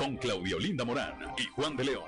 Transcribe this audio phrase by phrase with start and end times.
[0.00, 2.04] con Claudio Linda Morán y Juan de León.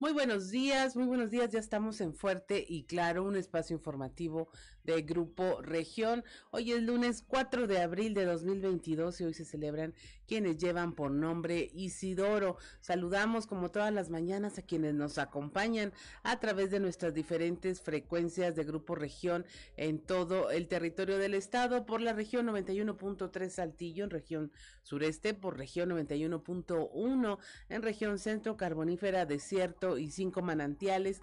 [0.00, 1.50] Muy buenos días, muy buenos días.
[1.50, 4.48] Ya estamos en Fuerte y Claro, un espacio informativo
[4.88, 6.24] de Grupo Región.
[6.50, 9.92] Hoy es lunes 4 de abril de 2022 y hoy se celebran
[10.26, 12.56] quienes llevan por nombre Isidoro.
[12.80, 15.92] Saludamos como todas las mañanas a quienes nos acompañan
[16.22, 19.44] a través de nuestras diferentes frecuencias de Grupo Región
[19.76, 25.58] en todo el territorio del estado por la región 91.3 Saltillo en región sureste, por
[25.58, 31.20] región 91.1 en región centro carbonífera desierto y cinco manantiales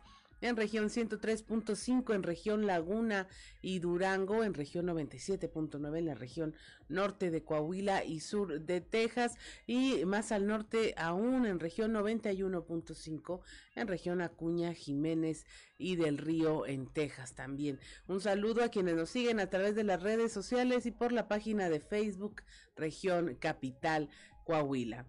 [0.48, 3.28] en región 103.5 en región Laguna
[3.62, 6.56] y Durango, en región 97.9 en la región
[6.88, 13.42] norte de Coahuila y sur de Texas y más al norte aún en región 91.5
[13.76, 15.46] en región Acuña, Jiménez
[15.78, 17.80] y del Río en Texas también.
[18.08, 21.28] Un saludo a quienes nos siguen a través de las redes sociales y por la
[21.28, 22.44] página de Facebook
[22.76, 24.10] región Capital
[24.46, 25.06] Coahuila.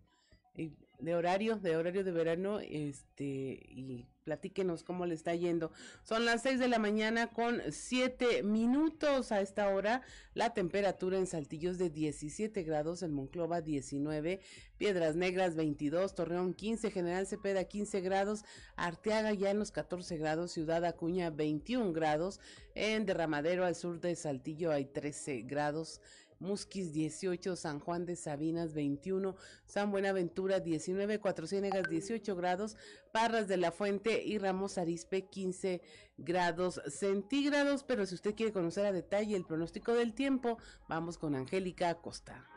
[1.01, 5.71] de horario, de horario de verano, este, y platíquenos cómo le está yendo.
[6.03, 10.01] Son las 6 de la mañana con 7 minutos a esta hora.
[10.33, 14.39] La temperatura en Saltillo es de 17 grados, en Monclova 19,
[14.77, 18.43] Piedras Negras 22, Torreón 15, General Cepeda 15 grados,
[18.75, 22.39] Arteaga ya en los 14 grados, Ciudad Acuña 21 grados,
[22.75, 26.01] en Derramadero al sur de Saltillo hay 13 grados.
[26.41, 32.75] Musquis 18, San Juan de Sabinas 21, San Buenaventura 19, Cuatro Ciénegas 18 grados,
[33.11, 35.81] Parras de la Fuente y Ramos Arispe 15
[36.17, 37.83] grados centígrados.
[37.83, 40.57] Pero si usted quiere conocer a detalle el pronóstico del tiempo,
[40.89, 42.47] vamos con Angélica Acosta.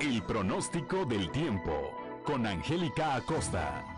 [0.00, 3.91] El pronóstico del tiempo con Angélica Acosta.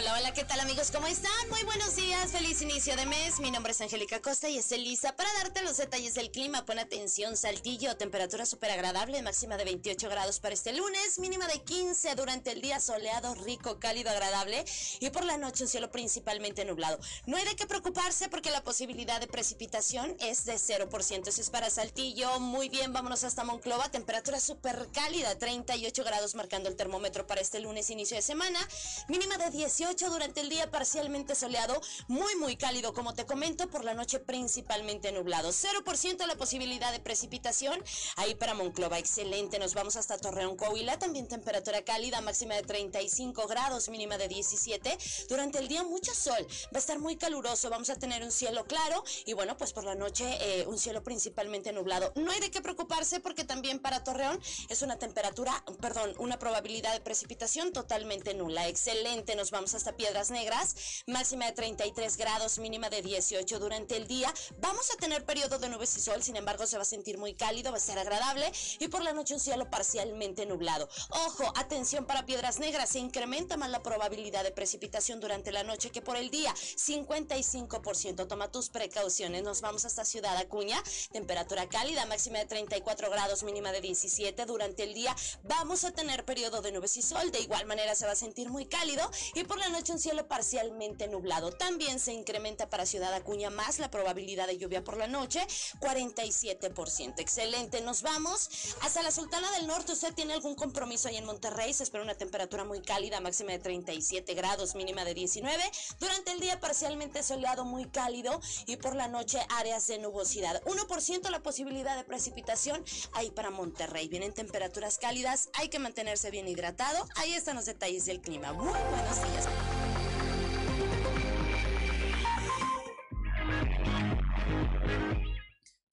[0.00, 0.90] Hola, hola, ¿qué tal amigos?
[0.92, 1.48] ¿Cómo están?
[1.50, 3.40] Muy buenos días, feliz inicio de mes.
[3.40, 6.64] Mi nombre es Angélica Costa y es Elisa para darte los detalles del clima.
[6.64, 11.62] Pon atención, Saltillo, temperatura súper agradable, máxima de 28 grados para este lunes, mínima de
[11.62, 14.64] 15 durante el día soleado, rico, cálido, agradable
[15.00, 16.98] y por la noche un cielo principalmente nublado.
[17.26, 21.28] No hay de qué preocuparse porque la posibilidad de precipitación es de 0%.
[21.28, 22.38] Eso es para Saltillo.
[22.38, 27.58] Muy bien, vámonos hasta Monclova, temperatura súper cálida, 38 grados marcando el termómetro para este
[27.58, 28.60] lunes, inicio de semana,
[29.08, 33.84] mínima de 18 durante el día parcialmente soleado, muy muy cálido como te comento, por
[33.84, 35.50] la noche principalmente nublado.
[35.50, 37.82] 0% la posibilidad de precipitación
[38.16, 39.58] ahí para Monclova, excelente.
[39.58, 44.98] Nos vamos hasta Torreón, Coahuila, también temperatura cálida, máxima de 35 grados, mínima de 17.
[45.28, 48.66] Durante el día mucho sol, va a estar muy caluroso, vamos a tener un cielo
[48.66, 52.12] claro y bueno, pues por la noche eh, un cielo principalmente nublado.
[52.16, 54.38] No hay de qué preocuparse porque también para Torreón
[54.68, 58.68] es una temperatura, perdón, una probabilidad de precipitación totalmente nula.
[58.68, 60.74] Excelente, nos vamos hasta Piedras Negras,
[61.06, 64.34] máxima de 33 grados, mínima de 18 durante el día.
[64.58, 67.34] Vamos a tener periodo de nubes y sol, sin embargo se va a sentir muy
[67.34, 68.50] cálido, va a ser agradable
[68.80, 70.88] y por la noche un cielo parcialmente nublado.
[71.10, 75.92] Ojo, atención para Piedras Negras, se incrementa más la probabilidad de precipitación durante la noche
[75.92, 78.26] que por el día, 55%.
[78.26, 79.44] Toma tus precauciones.
[79.44, 80.82] Nos vamos hasta Ciudad Acuña,
[81.12, 85.14] temperatura cálida, máxima de 34 grados, mínima de 17 durante el día.
[85.44, 88.50] Vamos a tener periodo de nubes y sol, de igual manera se va a sentir
[88.50, 91.52] muy cálido y por la noche un cielo parcialmente nublado.
[91.52, 95.46] También se incrementa para Ciudad Acuña más la probabilidad de lluvia por la noche,
[95.80, 97.14] 47%.
[97.18, 98.48] Excelente, nos vamos
[98.82, 99.92] hasta la Sultana del Norte.
[99.92, 101.72] ¿Usted tiene algún compromiso ahí en Monterrey?
[101.72, 105.62] Se espera una temperatura muy cálida, máxima de 37 grados, mínima de 19.
[105.98, 110.62] Durante el día parcialmente soleado, muy cálido y por la noche áreas de nubosidad.
[110.64, 112.82] 1% la posibilidad de precipitación
[113.12, 114.08] ahí para Monterrey.
[114.08, 117.06] Vienen temperaturas cálidas, hay que mantenerse bien hidratado.
[117.16, 118.52] Ahí están los detalles del clima.
[118.52, 119.89] Muy buenos días.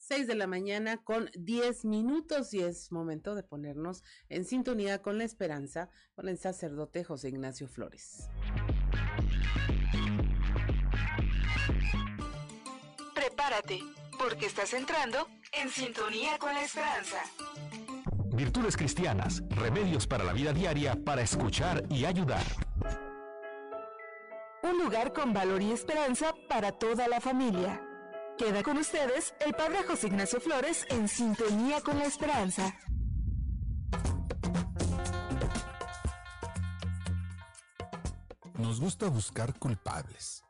[0.08, 5.18] 6 de la mañana con 10 minutos y es momento de ponernos en sintonía con
[5.18, 8.30] la esperanza con el sacerdote José Ignacio Flores.
[13.14, 13.82] Prepárate,
[14.18, 17.18] porque estás entrando en sintonía con la esperanza.
[18.34, 22.46] Virtudes cristianas, remedios para la vida diaria para escuchar y ayudar.
[24.64, 27.87] un lugar con valor y esperanza para toda la familia.
[28.38, 32.78] Queda con ustedes el padre José Ignacio Flores en sintonía con la esperanza.
[38.60, 40.44] Nos gusta buscar culpables.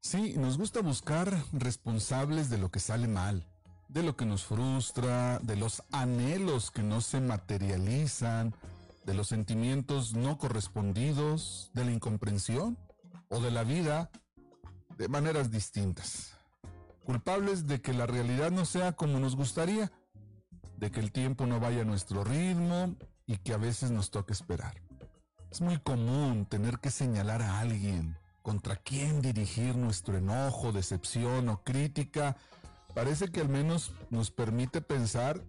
[0.00, 3.46] Sí, nos gusta buscar responsables de lo que sale mal,
[3.88, 8.54] de lo que nos frustra, de los anhelos que no se materializan,
[9.04, 12.78] de los sentimientos no correspondidos, de la incomprensión
[13.28, 14.10] o de la vida
[14.96, 16.35] de maneras distintas.
[17.06, 19.92] Culpables de que la realidad no sea como nos gustaría,
[20.76, 24.32] de que el tiempo no vaya a nuestro ritmo y que a veces nos toque
[24.32, 24.82] esperar.
[25.52, 31.62] Es muy común tener que señalar a alguien contra quien dirigir nuestro enojo, decepción o
[31.62, 32.36] crítica.
[32.92, 35.44] Parece que al menos nos permite pensar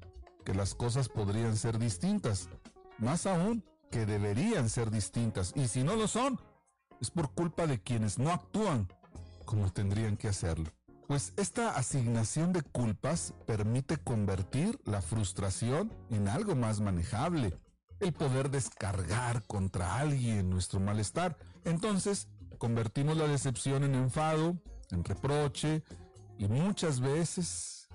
[0.45, 2.50] que las cosas podrían ser distintas.
[3.00, 5.54] Más aún, que deberían ser distintas.
[5.56, 6.39] Y si no lo son,
[7.01, 8.88] es por culpa de quienes no actúan
[9.44, 10.76] como tendrían que hacerlo.
[11.07, 17.54] Pues esta asignación de culpas permite convertir la frustración en algo más manejable,
[18.01, 21.38] el poder descargar contra alguien nuestro malestar.
[21.63, 22.27] Entonces,
[22.57, 24.57] convertimos la decepción en enfado,
[24.92, 25.81] en reproche
[26.38, 27.88] y muchas veces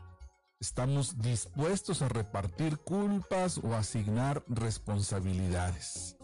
[0.59, 6.17] estamos dispuestos a repartir culpas o asignar responsabilidades.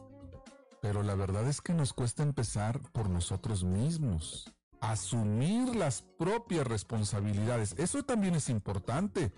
[0.81, 4.55] Pero la verdad es que nos cuesta empezar por nosotros mismos.
[4.81, 7.75] Asumir las propias responsabilidades.
[7.79, 9.33] Eso también es importante.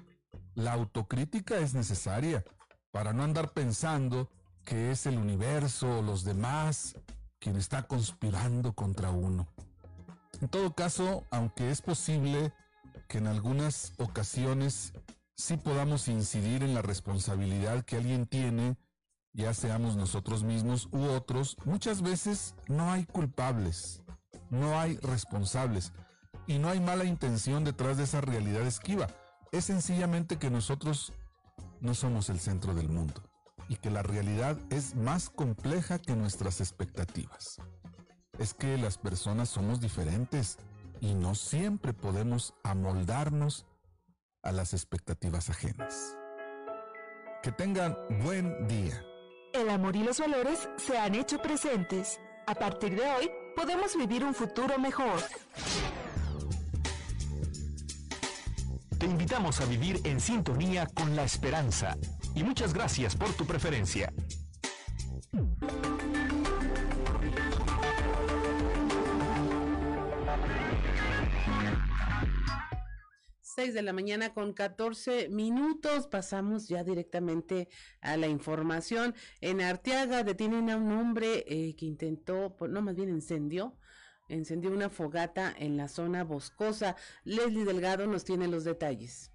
[0.55, 2.45] La autocrítica es necesaria
[2.91, 4.29] para no andar pensando
[4.65, 6.97] que es el universo o los demás
[7.39, 9.49] quien está conspirando contra uno.
[10.41, 12.53] En todo caso, aunque es posible
[13.09, 14.93] que en algunas ocasiones
[15.37, 18.77] sí podamos incidir en la responsabilidad que alguien tiene,
[19.33, 24.03] ya seamos nosotros mismos u otros, muchas veces no hay culpables,
[24.51, 25.93] no hay responsables
[26.47, 29.09] y no hay mala intención detrás de esa realidad esquiva.
[29.53, 31.13] Es sencillamente que nosotros
[31.81, 33.23] no somos el centro del mundo
[33.69, 37.59] y que la realidad es más compleja que nuestras expectativas.
[38.39, 40.59] Es que las personas somos diferentes
[41.01, 43.67] y no siempre podemos amoldarnos
[44.43, 46.17] a las expectativas ajenas.
[47.43, 49.03] Que tengan buen día.
[49.53, 52.21] El amor y los valores se han hecho presentes.
[52.47, 55.21] A partir de hoy, podemos vivir un futuro mejor.
[58.99, 61.97] Te invitamos a vivir en sintonía con la esperanza.
[62.35, 64.13] Y muchas gracias por tu preferencia.
[73.61, 76.07] 6 de la mañana con 14 minutos.
[76.07, 77.69] Pasamos ya directamente
[78.01, 79.15] a la información.
[79.43, 83.77] En Arteaga detienen a un hombre eh, que intentó, no más bien encendió,
[84.29, 86.97] encendió una fogata en la zona boscosa.
[87.25, 89.31] Leslie Delgado nos tiene los detalles.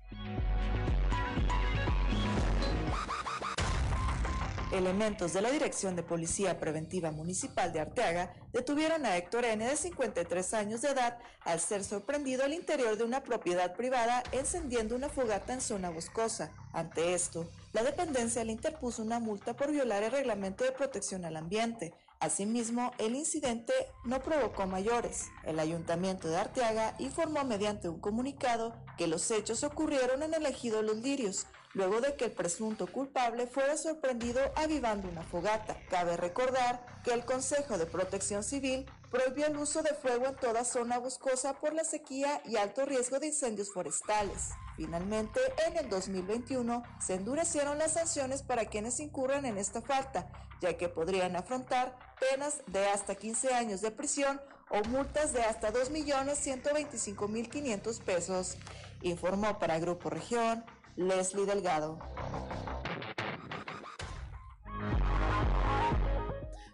[4.76, 9.66] Elementos de la Dirección de Policía Preventiva Municipal de Arteaga detuvieron a Héctor N.
[9.66, 14.94] de 53 años de edad al ser sorprendido al interior de una propiedad privada encendiendo
[14.96, 16.52] una fogata en zona boscosa.
[16.74, 21.38] Ante esto, la dependencia le interpuso una multa por violar el reglamento de protección al
[21.38, 21.94] ambiente.
[22.20, 23.74] Asimismo, el incidente
[24.04, 25.28] no provocó mayores.
[25.46, 30.82] El ayuntamiento de Arteaga informó mediante un comunicado que los hechos ocurrieron en el ejido
[30.82, 35.78] Los Lirios, luego de que el presunto culpable fuera sorprendido avivando una fogata.
[35.90, 40.64] Cabe recordar que el Consejo de Protección Civil prohibió el uso de fuego en toda
[40.64, 44.50] zona boscosa por la sequía y alto riesgo de incendios forestales.
[44.76, 50.30] Finalmente, en el 2021 se endurecieron las sanciones para quienes incurran en esta falta,
[50.62, 55.72] ya que podrían afrontar penas de hasta 15 años de prisión o multas de hasta
[55.72, 58.58] 2.125.500 pesos.
[59.02, 60.64] Informó para Grupo Región
[60.96, 62.00] Leslie Delgado.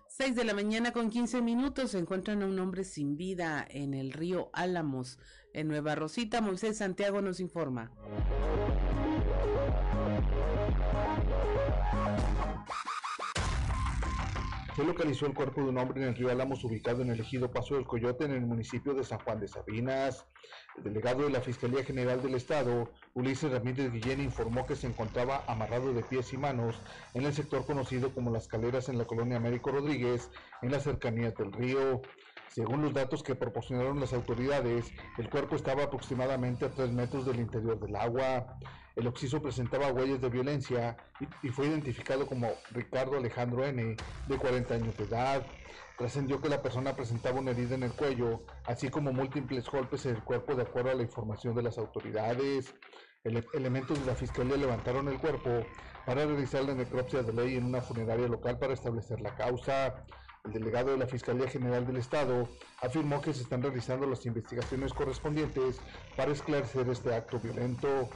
[0.07, 3.95] 6 de la mañana con 15 minutos se encuentran a un hombre sin vida en
[3.95, 5.17] el río Álamos,
[5.53, 6.41] en Nueva Rosita.
[6.41, 7.91] Moisés Santiago nos informa.
[14.85, 17.75] Localizó el cuerpo de un hombre en el río Álamos ubicado en el ejido Paso
[17.75, 20.25] del Coyote en el municipio de San Juan de Sabinas.
[20.77, 25.43] El delegado de la Fiscalía General del Estado, Ulises Ramírez Guillén, informó que se encontraba
[25.47, 26.75] amarrado de pies y manos
[27.13, 30.29] en el sector conocido como Las Caleras en la colonia Américo Rodríguez,
[30.61, 32.01] en las cercanías del río.
[32.50, 37.39] Según los datos que proporcionaron las autoridades, el cuerpo estaba aproximadamente a tres metros del
[37.39, 38.57] interior del agua.
[38.95, 40.98] El occiso presentaba huellas de violencia
[41.41, 43.95] y, fue identificado como Ricardo Alejandro N.,
[44.27, 45.45] de 40 años de edad.
[45.98, 50.15] Trascendió que la persona presentaba una herida en el cuello, así como múltiples golpes en
[50.15, 52.74] el cuerpo de acuerdo a la información de las autoridades.
[53.24, 55.65] elementos de la fiscalía levantaron el cuerpo
[56.05, 60.03] para realizar la necropsia de ley en una funeraria local para establecer la causa.
[60.43, 62.50] El delegado de la Fiscalía General del Estado
[62.81, 65.79] afirmó que se están realizando las investigaciones correspondientes
[66.17, 68.10] para esclarecer este acto violento.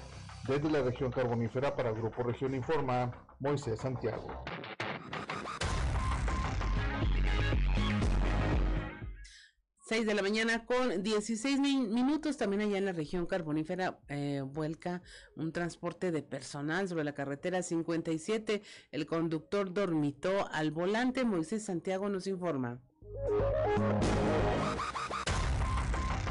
[0.48, 4.44] Desde la región carbonífera para el Grupo Región Informa, Moisés Santiago.
[9.88, 12.38] 6 de la mañana con 16 minutos.
[12.38, 15.02] También allá en la región carbonífera eh, vuelca
[15.36, 18.62] un transporte de personal sobre la carretera 57.
[18.92, 21.24] El conductor dormitó al volante.
[21.24, 22.82] Moisés Santiago nos informa.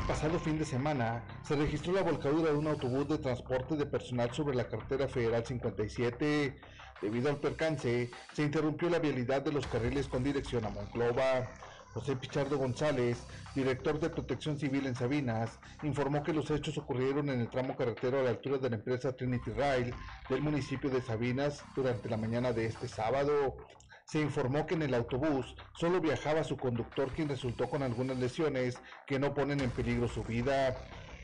[0.07, 4.31] Pasado fin de semana se registró la volcadura de un autobús de transporte de personal
[4.35, 6.61] sobre la carretera federal 57.
[7.01, 11.49] Debido al percance, se interrumpió la vialidad de los carriles con dirección a Monclova.
[11.95, 17.41] José Pichardo González, director de Protección Civil en Sabinas, informó que los hechos ocurrieron en
[17.41, 19.95] el tramo carretero a la altura de la empresa Trinity Rail
[20.29, 23.57] del municipio de Sabinas durante la mañana de este sábado.
[24.05, 28.81] Se informó que en el autobús solo viajaba su conductor quien resultó con algunas lesiones
[29.07, 30.77] que no ponen en peligro su vida,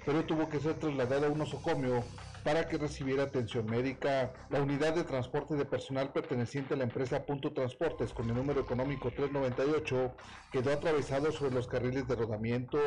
[0.05, 2.03] pero tuvo que ser trasladado a un osocomio
[2.43, 4.33] para que recibiera atención médica.
[4.49, 8.63] La unidad de transporte de personal perteneciente a la empresa Punto Transportes con el número
[8.63, 10.15] económico 398
[10.51, 12.79] quedó atravesado sobre los carriles de rodamiento,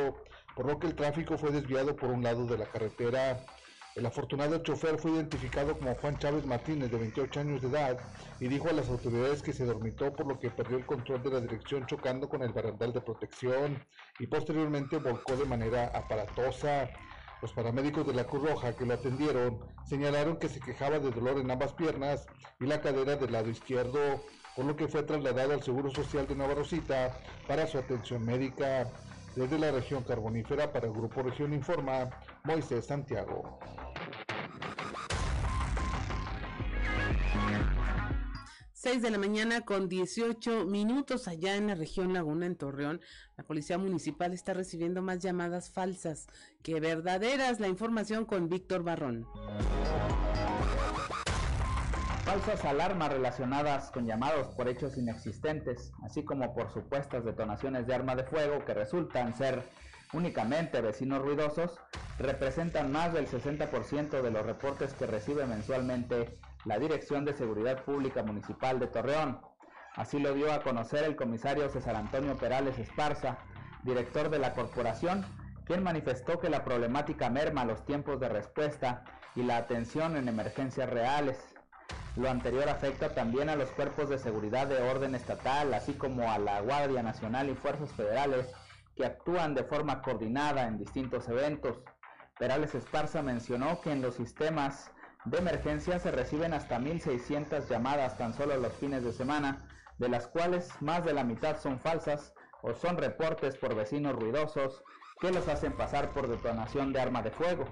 [0.56, 3.46] por lo que el tráfico fue desviado por un lado de la carretera.
[3.96, 8.00] El afortunado chofer fue identificado como Juan Chávez Martínez, de 28 años de edad,
[8.40, 11.30] y dijo a las autoridades que se dormitó por lo que perdió el control de
[11.30, 13.78] la dirección chocando con el barandal de protección
[14.20, 16.90] y posteriormente volcó de manera aparatosa.
[17.44, 21.38] Los paramédicos de la Cruz Roja que lo atendieron señalaron que se quejaba de dolor
[21.38, 22.26] en ambas piernas
[22.60, 24.00] y la cadera del lado izquierdo,
[24.56, 27.16] por lo que fue trasladado al Seguro Social de Nueva Rosita
[27.48, 28.90] para su atención médica.
[29.36, 32.08] Desde la región carbonífera para el Grupo Región Informa,
[32.46, 33.58] Moisés Santiago.
[38.74, 43.00] 6 de la mañana con 18 minutos allá en la región Laguna, en Torreón.
[43.38, 46.28] La policía municipal está recibiendo más llamadas falsas
[46.64, 47.62] que verdaderas.
[47.62, 49.26] La información con Víctor Barrón.
[52.26, 58.18] Falsas alarmas relacionadas con llamados por hechos inexistentes, así como por supuestas detonaciones de arma
[58.18, 59.64] de fuego que resultan ser
[60.14, 61.80] únicamente vecinos ruidosos,
[62.20, 68.24] representan más del 60% de los reportes que recibe mensualmente la Dirección de Seguridad Pública
[68.24, 69.42] Municipal de Torreón.
[69.96, 73.38] Así lo dio a conocer el comisario César Antonio Perales Esparza,
[73.84, 75.26] director de la corporación,
[75.66, 79.04] quien manifestó que la problemática merma los tiempos de respuesta
[79.36, 81.38] y la atención en emergencias reales.
[82.16, 86.38] Lo anterior afecta también a los cuerpos de seguridad de orden estatal, así como a
[86.38, 88.54] la Guardia Nacional y fuerzas federales
[88.96, 91.80] que actúan de forma coordinada en distintos eventos.
[92.38, 94.92] Perales Esparza mencionó que en los sistemas
[95.26, 99.66] de emergencia se reciben hasta 1.600 llamadas tan solo los fines de semana,
[99.98, 104.84] de las cuales más de la mitad son falsas o son reportes por vecinos ruidosos
[105.20, 107.66] que los hacen pasar por detonación de arma de fuego.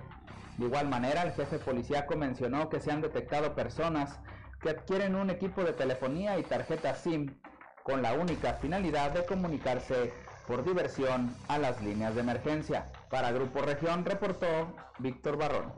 [0.57, 4.19] De igual manera, el jefe policíaco mencionó que se han detectado personas
[4.61, 7.35] que adquieren un equipo de telefonía y tarjeta SIM
[7.83, 10.13] con la única finalidad de comunicarse
[10.51, 12.91] por diversión a las líneas de emergencia.
[13.09, 15.71] Para Grupo Región reportó Víctor Barrón.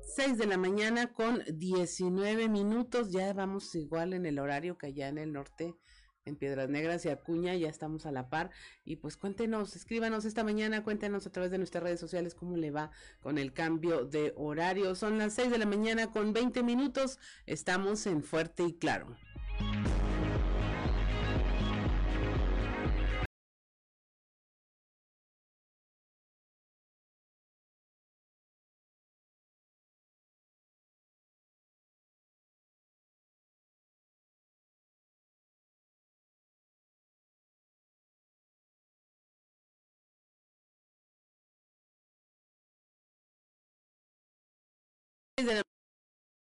[0.00, 3.12] 6 de la mañana con 19 minutos.
[3.12, 5.76] Ya vamos igual en el horario que allá en el norte,
[6.26, 8.50] en Piedras Negras y Acuña, ya estamos a la par.
[8.84, 12.70] Y pues cuéntenos, escríbanos esta mañana, cuéntenos a través de nuestras redes sociales cómo le
[12.70, 12.90] va
[13.20, 14.94] con el cambio de horario.
[14.94, 17.18] Son las 6 de la mañana con 20 minutos.
[17.46, 19.16] Estamos en Fuerte y Claro.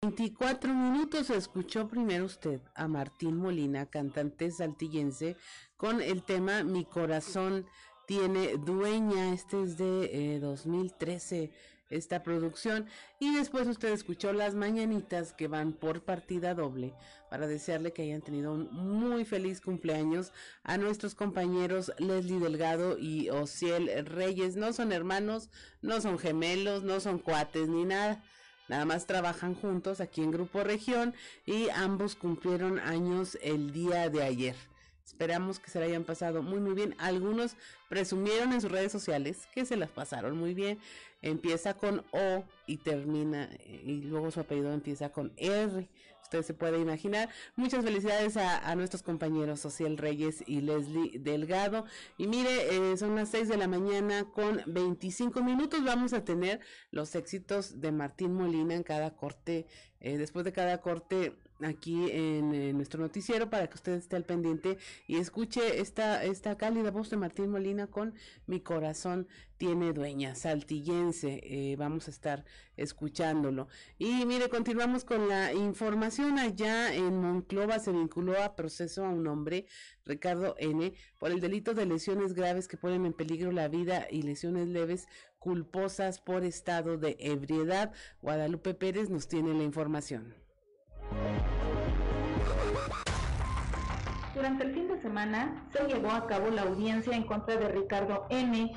[0.04, 5.36] 24 minutos escuchó primero usted a Martín Molina, cantante saltillense,
[5.78, 7.66] con el tema Mi corazón
[8.06, 9.32] tiene dueña.
[9.32, 11.50] Este es de 2013, eh,
[11.88, 12.86] esta producción.
[13.18, 16.92] Y después usted escuchó las mañanitas que van por partida doble
[17.30, 20.32] para desearle que hayan tenido un muy feliz cumpleaños
[20.64, 24.56] a nuestros compañeros Leslie Delgado y Ociel Reyes.
[24.56, 25.48] No son hermanos,
[25.80, 28.22] no son gemelos, no son cuates ni nada
[28.68, 31.14] nada más trabajan juntos aquí en Grupo Región
[31.46, 34.56] y ambos cumplieron años el día de ayer.
[35.04, 36.94] Esperamos que se la hayan pasado muy muy bien.
[36.98, 37.56] Algunos
[37.88, 40.78] presumieron en sus redes sociales que se las pasaron muy bien.
[41.22, 45.88] Empieza con O y termina y luego su apellido empieza con R
[46.42, 47.28] se puede imaginar.
[47.56, 51.84] Muchas felicidades a, nuestros compañeros Social Reyes y Leslie Delgado.
[52.18, 55.84] Y mire, eh, son las 6 de la mañana con 25 minutos.
[55.84, 56.60] Vamos a tener
[56.90, 59.66] los éxitos de Martín Molina en cada corte.
[60.00, 64.78] Eh, después de cada corte aquí en, nuestro noticiero para que usted esté al pendiente
[65.06, 68.14] y escuche esta, esta cálida voz de Martín Molina con
[68.46, 71.40] Mi corazón tiene dueña, saltillense.
[71.42, 72.44] Eh, vamos a estar
[72.76, 73.68] escuchándolo.
[73.98, 76.38] Y mire, continuamos con la información.
[76.38, 79.66] Allá en Monclova se vinculó a proceso a un hombre,
[80.04, 84.22] Ricardo N., por el delito de lesiones graves que ponen en peligro la vida y
[84.22, 85.06] lesiones leves
[85.38, 87.92] culposas por estado de ebriedad.
[88.20, 90.43] Guadalupe Pérez nos tiene la información.
[94.34, 98.26] Durante el fin de semana se llevó a cabo la audiencia en contra de Ricardo
[98.30, 98.72] N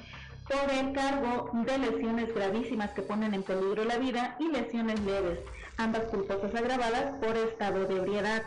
[0.48, 5.40] por el cargo de lesiones gravísimas que ponen en peligro la vida y lesiones leves,
[5.78, 8.44] ambas culposas agravadas por estado de ebriedad.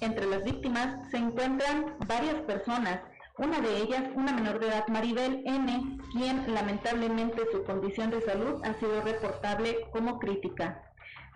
[0.00, 3.00] Entre las víctimas se encuentran varias personas,
[3.38, 8.60] una de ellas una menor de edad Maribel N, quien lamentablemente su condición de salud
[8.64, 10.82] ha sido reportable como crítica.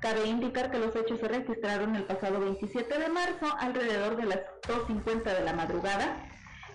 [0.01, 4.39] Cabe indicar que los hechos se registraron el pasado 27 de marzo alrededor de las
[4.69, 6.25] 2.50 de la madrugada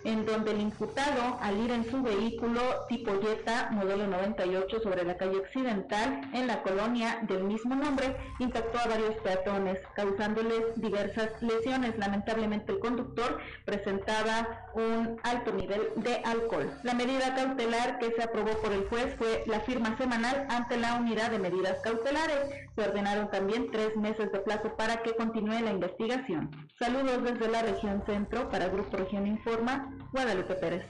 [0.03, 5.17] en donde el imputado, al ir en su vehículo tipo Jetta modelo 98 sobre la
[5.17, 11.97] calle Occidental, en la colonia del mismo nombre, impactó a varios peatones, causándoles diversas lesiones.
[11.97, 16.71] Lamentablemente el conductor presentaba un alto nivel de alcohol.
[16.83, 20.95] La medida cautelar que se aprobó por el juez fue la firma semanal ante la
[20.95, 22.49] unidad de medidas cautelares.
[22.75, 26.49] Se ordenaron también tres meses de plazo para que continúe la investigación.
[26.79, 30.85] Saludos desde la región centro para Grupo Región Informa, Guadalupe Pérez.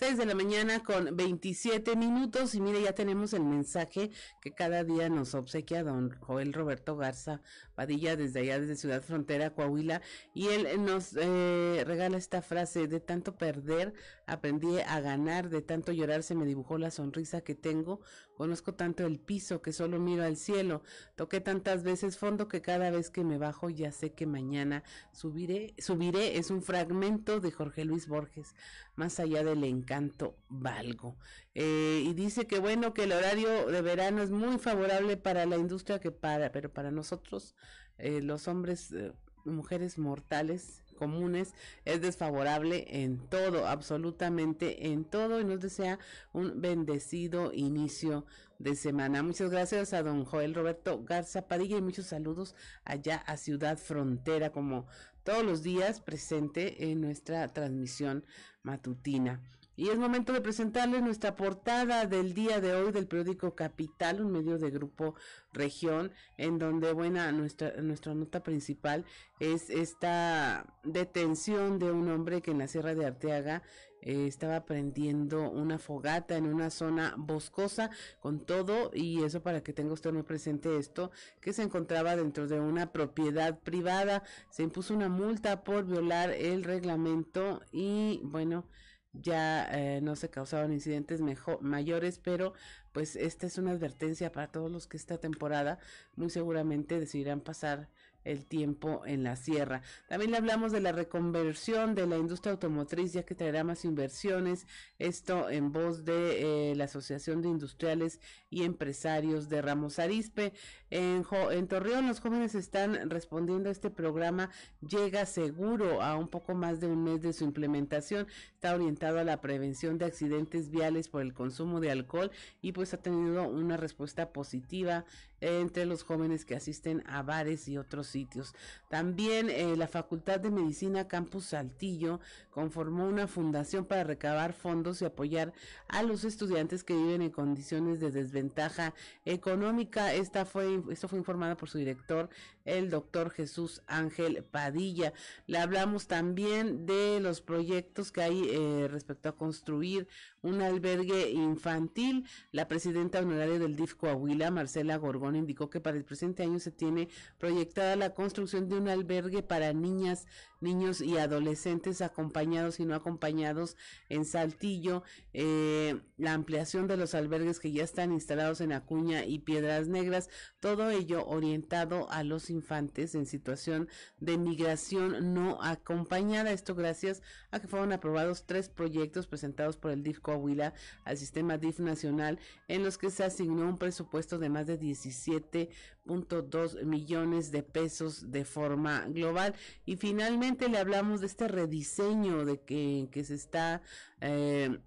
[0.00, 4.10] 6 de la mañana con 27 minutos y mire ya tenemos el mensaje
[4.40, 7.42] que cada día nos obsequia don Joel Roberto Garza
[7.86, 10.02] Desde allá desde Ciudad Frontera Coahuila
[10.34, 13.94] y él nos eh, regala esta frase de tanto perder
[14.26, 18.00] aprendí a ganar de tanto llorar se me dibujó la sonrisa que tengo
[18.34, 20.82] conozco tanto el piso que solo miro al cielo
[21.16, 25.74] toqué tantas veces fondo que cada vez que me bajo ya sé que mañana subiré
[25.78, 28.54] subiré es un fragmento de Jorge Luis Borges
[29.00, 31.16] más allá del encanto valgo.
[31.54, 35.56] Eh, y dice que bueno, que el horario de verano es muy favorable para la
[35.56, 37.56] industria, que para, pero para nosotros,
[37.98, 39.12] eh, los hombres, eh,
[39.44, 45.98] mujeres mortales comunes, es desfavorable en todo, absolutamente en todo, y nos desea
[46.32, 48.26] un bendecido inicio
[48.58, 49.22] de semana.
[49.22, 54.52] Muchas gracias a don Joel Roberto Garza Padilla y muchos saludos allá a Ciudad Frontera,
[54.52, 54.86] como
[55.24, 58.26] todos los días presente en nuestra transmisión
[58.62, 59.40] matutina.
[59.80, 64.30] Y es momento de presentarles nuestra portada del día de hoy del periódico Capital, un
[64.30, 65.14] medio de grupo
[65.54, 69.06] región, en donde, buena, nuestra, nuestra nota principal
[69.38, 73.62] es esta detención de un hombre que en la Sierra de Arteaga
[74.02, 77.88] eh, estaba prendiendo una fogata en una zona boscosa
[78.20, 82.46] con todo y eso para que tenga usted muy presente esto que se encontraba dentro
[82.48, 84.24] de una propiedad privada.
[84.50, 88.66] Se impuso una multa por violar el reglamento y bueno
[89.12, 92.52] ya eh, no se causaron incidentes mejor, mayores, pero
[92.92, 95.78] pues esta es una advertencia para todos los que esta temporada
[96.16, 97.88] muy seguramente decidirán pasar
[98.24, 99.82] el tiempo en la sierra.
[100.08, 104.66] También le hablamos de la reconversión de la industria automotriz, ya que traerá más inversiones.
[104.98, 108.20] Esto en voz de eh, la Asociación de Industriales
[108.50, 110.52] y Empresarios de Ramos Arispe.
[110.90, 111.24] En,
[111.68, 114.50] Torreón, los jóvenes están respondiendo a este programa.
[114.80, 118.26] Llega seguro a un poco más de un mes de su implementación.
[118.54, 122.92] Está orientado a la prevención de accidentes viales por el consumo de alcohol y pues
[122.92, 125.04] ha tenido una respuesta positiva
[125.40, 128.54] entre los jóvenes que asisten a bares y otros sitios.
[128.88, 135.04] También eh, la Facultad de Medicina Campus Saltillo conformó una fundación para recabar fondos y
[135.04, 135.52] apoyar
[135.88, 140.12] a los estudiantes que viven en condiciones de desventaja económica.
[140.12, 142.28] Esta fue, esto fue informado por su director,
[142.64, 145.12] el doctor Jesús Ángel Padilla.
[145.46, 150.08] Le hablamos también de los proyectos que hay eh, respecto a construir
[150.42, 152.26] un albergue infantil.
[152.52, 156.70] La presidenta honoraria del DIF Coahuila, Marcela Gorgón, indicó que para el presente año se
[156.70, 160.26] tiene proyectada la construcción de un albergue para niñas,
[160.60, 163.76] niños y adolescentes acompañados y no acompañados
[164.08, 169.38] en Saltillo, eh, la ampliación de los albergues que ya están instalados en Acuña y
[169.40, 170.28] Piedras Negras,
[170.60, 176.52] todo ello orientado a los infantes en situación de migración no acompañada.
[176.52, 181.56] Esto gracias a que fueron aprobados tres proyectos presentados por el DIF Coahuila al sistema
[181.56, 187.62] DIF nacional en los que se asignó un presupuesto de más de 17.2 millones de
[187.62, 189.54] pesos de forma global.
[189.86, 193.82] Y finalmente le hablamos de este rediseño de que, que se está
[194.20, 194.78] eh,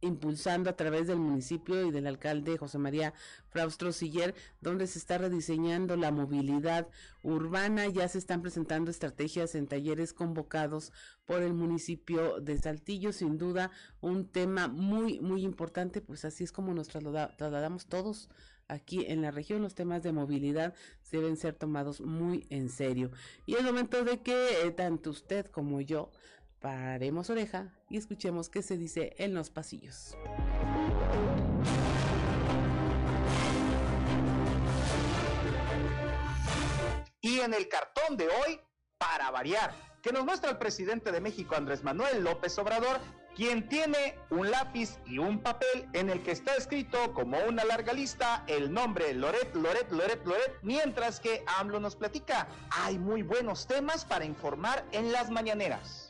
[0.00, 3.14] impulsando a través del municipio y del alcalde José María
[3.48, 6.88] Fraustro Siller, donde se está rediseñando la movilidad
[7.22, 7.86] urbana.
[7.88, 10.92] Ya se están presentando estrategias en talleres convocados
[11.24, 13.12] por el municipio de Saltillo.
[13.12, 18.28] Sin duda, un tema muy, muy importante, pues así es como nos trasladamos todos
[18.70, 20.74] aquí en la región los temas de movilidad
[21.10, 23.10] deben ser tomados muy en serio.
[23.46, 26.12] Y es momento de que eh, tanto usted como yo
[26.60, 30.16] paremos oreja y escuchemos qué se dice en los pasillos.
[37.20, 38.60] Y en el cartón de hoy,
[38.98, 42.98] para variar, que nos muestra el presidente de México, Andrés Manuel López Obrador,
[43.36, 47.92] quien tiene un lápiz y un papel en el que está escrito como una larga
[47.92, 52.48] lista el nombre Loret, Loret, Loret, Loret, mientras que AMLO nos platica.
[52.70, 56.09] Hay muy buenos temas para informar en las mañaneras.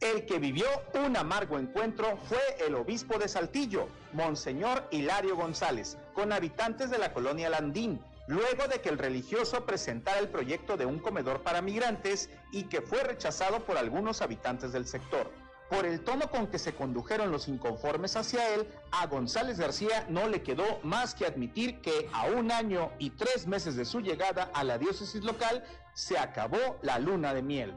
[0.00, 6.32] El que vivió un amargo encuentro fue el obispo de Saltillo, Monseñor Hilario González, con
[6.32, 10.98] habitantes de la colonia Landín, luego de que el religioso presentara el proyecto de un
[10.98, 15.30] comedor para migrantes y que fue rechazado por algunos habitantes del sector.
[15.68, 20.28] Por el tono con que se condujeron los inconformes hacia él, a González García no
[20.28, 24.50] le quedó más que admitir que a un año y tres meses de su llegada
[24.54, 27.74] a la diócesis local se acabó la luna de miel.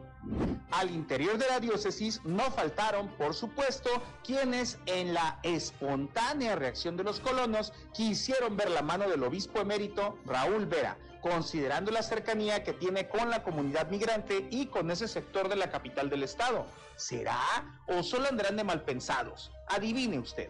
[0.71, 3.89] Al interior de la diócesis no faltaron, por supuesto,
[4.23, 10.17] quienes en la espontánea reacción de los colonos quisieron ver la mano del obispo emérito
[10.25, 15.49] Raúl Vera, considerando la cercanía que tiene con la comunidad migrante y con ese sector
[15.49, 16.65] de la capital del estado.
[16.95, 17.39] ¿Será
[17.87, 19.51] o solo andarán de malpensados?
[19.67, 20.49] Adivine usted.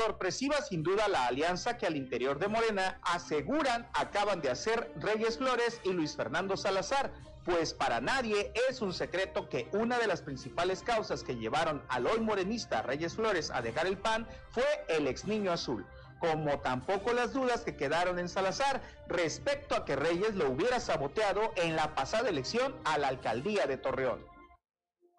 [0.00, 5.36] Sorpresiva sin duda la alianza que al interior de Morena aseguran acaban de hacer Reyes
[5.36, 7.12] Flores y Luis Fernando Salazar,
[7.44, 12.06] pues para nadie es un secreto que una de las principales causas que llevaron al
[12.06, 15.84] hoy morenista Reyes Flores a dejar el PAN fue el ex niño azul
[16.18, 21.52] como tampoco las dudas que quedaron en Salazar respecto a que Reyes lo hubiera saboteado
[21.56, 24.29] en la pasada elección a la alcaldía de Torreón.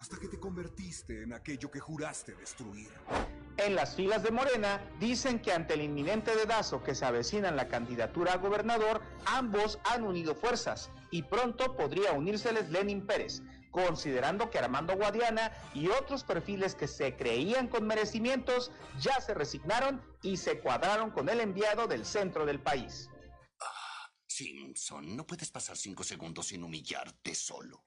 [0.01, 2.89] Hasta que te convertiste en aquello que juraste destruir.
[3.57, 7.55] En las filas de Morena dicen que ante el inminente dedazo que se avecina en
[7.55, 14.49] la candidatura a gobernador, ambos han unido fuerzas y pronto podría unírseles Lenin Pérez, considerando
[14.49, 20.37] que Armando Guadiana y otros perfiles que se creían con merecimientos ya se resignaron y
[20.37, 23.07] se cuadraron con el enviado del centro del país.
[23.59, 27.85] Ah, Simpson, no puedes pasar cinco segundos sin humillarte solo.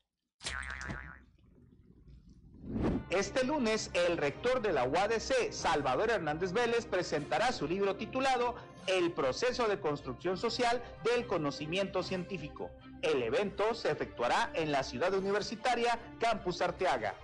[3.10, 8.54] Este lunes, el rector de la UADC, Salvador Hernández Vélez, presentará su libro titulado
[8.86, 12.70] El proceso de construcción social del conocimiento científico.
[13.02, 17.14] El evento se efectuará en la ciudad universitaria Campus Arteaga.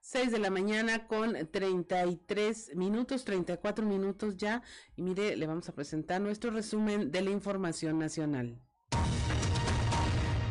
[0.00, 4.62] 6 de la mañana con 33 minutos, 34 minutos ya.
[4.96, 8.58] Y mire, le vamos a presentar nuestro resumen de la información nacional.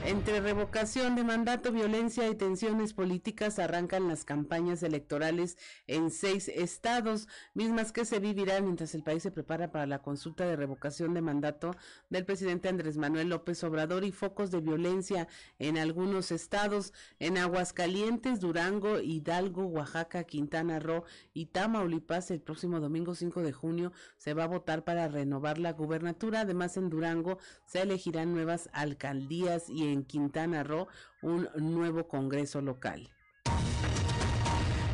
[0.07, 7.27] Entre revocación de mandato, violencia y tensiones políticas arrancan las campañas electorales en seis estados,
[7.53, 11.19] mismas que se vivirán mientras el país se prepara para la consulta de revocación de
[11.19, 11.75] mandato
[12.09, 15.27] del presidente Andrés Manuel López Obrador y focos de violencia
[15.59, 22.31] en algunos estados, en Aguascalientes, Durango, Hidalgo, Oaxaca, Quintana Roo y Tamaulipas.
[22.31, 26.41] El próximo domingo 5 de junio se va a votar para renovar la gubernatura.
[26.41, 30.87] Además, en Durango se elegirán nuevas alcaldías y en en Quintana Roo
[31.21, 33.09] un nuevo Congreso local.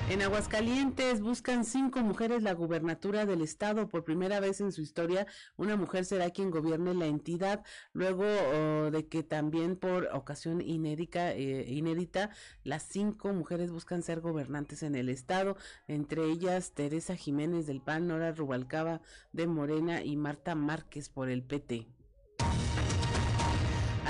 [0.09, 3.87] En Aguascalientes buscan cinco mujeres la gubernatura del estado.
[3.87, 7.63] Por primera vez en su historia, una mujer será quien gobierne la entidad,
[7.93, 12.31] luego oh, de que también por ocasión inédita, eh, inédita,
[12.63, 15.55] las cinco mujeres buscan ser gobernantes en el estado,
[15.87, 21.43] entre ellas Teresa Jiménez del PAN, Nora Rubalcaba de Morena y Marta Márquez por el
[21.43, 21.87] PT.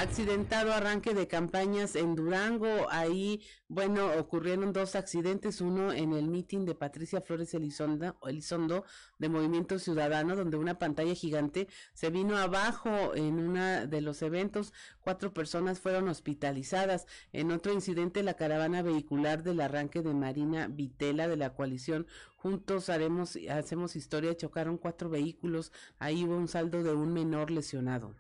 [0.04, 2.88] Accidentado arranque de campañas en Durango.
[2.90, 5.62] Ahí, bueno, ocurrieron dos accidentes.
[5.62, 8.84] Uno en el mitin de Patricia Flores Elizondo, Elizondo
[9.18, 14.74] de Movimiento Ciudadano, donde una pantalla gigante se vino abajo en uno de los eventos.
[15.00, 17.08] Cuatro personas fueron hospitalizadas.
[17.32, 22.90] En otro incidente, la caravana vehicular del arranque de Marina Vitela de la coalición Juntos
[22.90, 24.36] haremos, hacemos historia.
[24.36, 25.72] Chocaron cuatro vehículos.
[25.98, 28.14] Ahí hubo un saldo de un menor lesionado.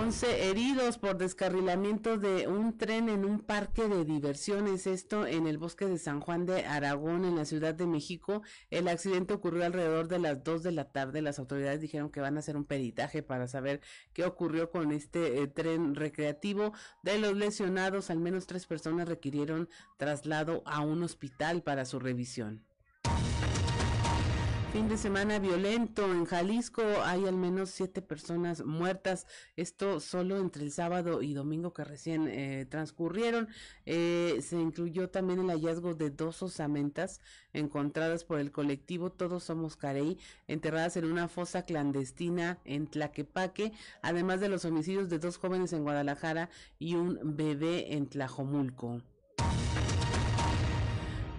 [0.00, 4.86] 11 heridos por descarrilamiento de un tren en un parque de diversiones.
[4.86, 8.42] Esto en el bosque de San Juan de Aragón, en la Ciudad de México.
[8.70, 11.20] El accidente ocurrió alrededor de las 2 de la tarde.
[11.20, 13.80] Las autoridades dijeron que van a hacer un peritaje para saber
[14.12, 16.72] qué ocurrió con este eh, tren recreativo.
[17.02, 22.67] De los lesionados, al menos tres personas requirieron traslado a un hospital para su revisión.
[24.78, 26.84] Fin de semana violento en Jalisco.
[27.02, 29.26] Hay al menos siete personas muertas.
[29.56, 33.48] Esto solo entre el sábado y domingo que recién eh, transcurrieron.
[33.86, 37.20] Eh, se incluyó también el hallazgo de dos osamentas
[37.52, 44.38] encontradas por el colectivo Todos Somos Carey, enterradas en una fosa clandestina en Tlaquepaque, además
[44.38, 49.02] de los homicidios de dos jóvenes en Guadalajara y un bebé en Tlajomulco.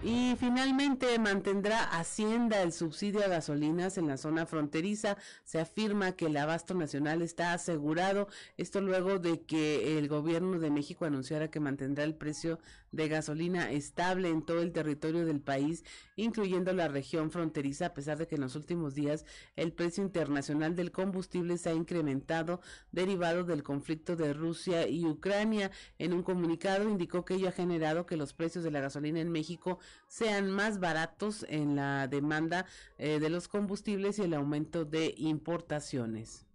[0.01, 5.17] Y finalmente mantendrá Hacienda el subsidio a gasolinas en la zona fronteriza.
[5.43, 8.29] Se afirma que el abasto nacional está asegurado.
[8.55, 12.59] Esto luego de que el gobierno de México anunciara que mantendrá el precio
[12.91, 15.83] de gasolina estable en todo el territorio del país,
[16.15, 20.75] incluyendo la región fronteriza, a pesar de que en los últimos días el precio internacional
[20.75, 25.71] del combustible se ha incrementado derivado del conflicto de Rusia y Ucrania.
[25.97, 29.29] En un comunicado indicó que ello ha generado que los precios de la gasolina en
[29.29, 32.65] México sean más baratos en la demanda
[32.97, 36.48] eh, de los combustibles y el aumento de importaciones.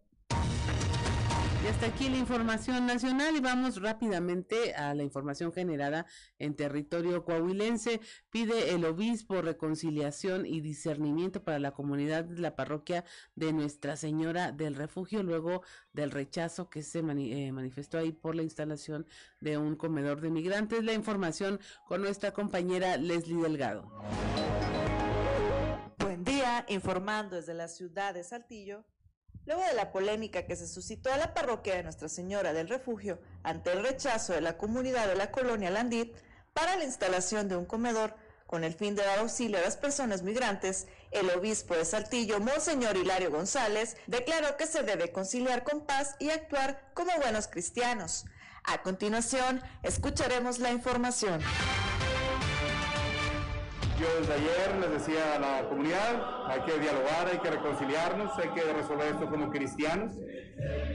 [1.65, 6.05] Y hasta aquí la información nacional y vamos rápidamente a la información generada
[6.39, 8.03] en territorio coahuilense.
[8.29, 14.53] Pide el obispo reconciliación y discernimiento para la comunidad de la parroquia de Nuestra Señora
[14.53, 15.63] del Refugio luego
[15.95, 19.07] del rechazo que se eh, manifestó ahí por la instalación
[19.41, 20.85] de un comedor de migrantes.
[20.85, 23.91] La información con nuestra compañera Leslie Delgado.
[25.97, 28.85] Buen día, informando desde la ciudad de Saltillo.
[29.47, 33.19] Luego de la polémica que se suscitó a la parroquia de Nuestra Señora del Refugio
[33.43, 36.17] ante el rechazo de la comunidad de la colonia Landit
[36.55, 38.15] para la instalación de un comedor
[38.47, 42.97] con el fin de dar auxilio a las personas migrantes, el obispo de Saltillo, Monseñor
[42.97, 48.27] Hilario González, declaró que se debe conciliar con paz y actuar como buenos cristianos.
[48.63, 51.41] A continuación, escucharemos la información.
[53.99, 58.49] Yo desde ayer les decía a la comunidad, hay que dialogar, hay que reconciliarnos, hay
[58.49, 60.13] que resolver esto como cristianos,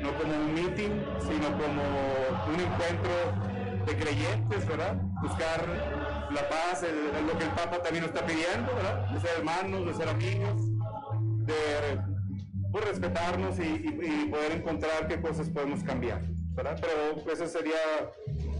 [0.02, 1.82] no como un meeting, sino como
[2.48, 3.12] un encuentro
[3.86, 4.96] de creyentes, ¿verdad?
[5.22, 5.66] Buscar
[6.32, 6.92] la paz, es
[7.26, 9.10] lo que el Papa también nos está pidiendo, ¿verdad?
[9.12, 10.56] De ser hermanos, de ser amigos,
[11.46, 12.00] de
[12.72, 16.22] pues, respetarnos y, poder encontrar qué cosas podemos cambiar,
[16.54, 16.78] ¿verdad?
[16.80, 17.78] Pero esa sería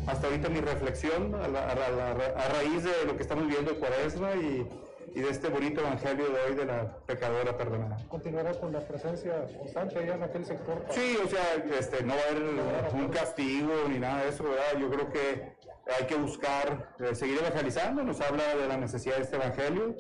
[0.10, 4.68] hasta ahorita mi reflexión a, raíz de lo que estamos viendo en Cuaresma y,
[5.14, 7.98] y, de este bonito evangelio de hoy de la pecadora perdonada.
[8.08, 10.84] ¿Continuará con la presencia constante allá en aquel sector?
[10.90, 14.80] Sí, o sea, este, no va a haber un castigo ni nada de eso, ¿verdad?
[14.80, 15.54] Yo creo que
[15.98, 19.96] hay que buscar eh, seguir evangelizando, nos habla de la necesidad de este evangelio,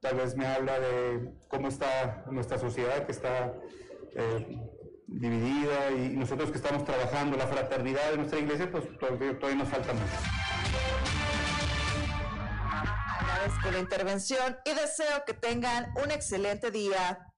[0.00, 3.52] tal vez me habla de cómo está nuestra sociedad que está...
[4.16, 4.63] Eh,
[5.06, 9.92] dividida y nosotros que estamos trabajando la fraternidad de nuestra iglesia, pues todavía, nos falta
[9.92, 10.04] mucho.
[13.20, 17.33] Agradezco la intervención y deseo que tengan un excelente día.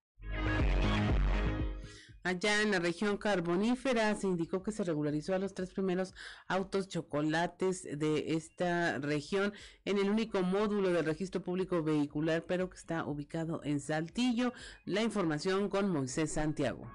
[2.27, 6.13] Allá en la región carbonífera se indicó que se regularizó a los tres primeros
[6.49, 9.53] autos chocolates de esta región
[9.85, 14.53] en el único módulo del registro público vehicular, pero que está ubicado en Saltillo.
[14.87, 16.91] La información con Moisés Santiago.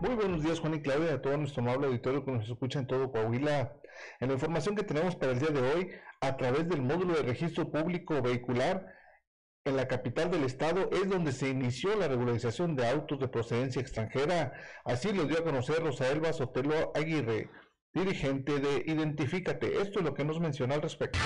[0.00, 2.88] Muy buenos días Juan y Claudia, a todo nuestro amable auditorio que nos escucha en
[2.88, 3.76] todo Coahuila.
[4.18, 7.22] En la información que tenemos para el día de hoy, a través del módulo de
[7.22, 8.92] registro público vehicular,
[9.66, 13.82] en la capital del estado es donde se inició la regularización de autos de procedencia
[13.82, 14.52] extranjera.
[14.84, 17.50] Así lo dio a conocer Rosaelba Sotelo Aguirre,
[17.92, 19.80] dirigente de Identifícate.
[19.80, 21.18] Esto es lo que nos menciona al respecto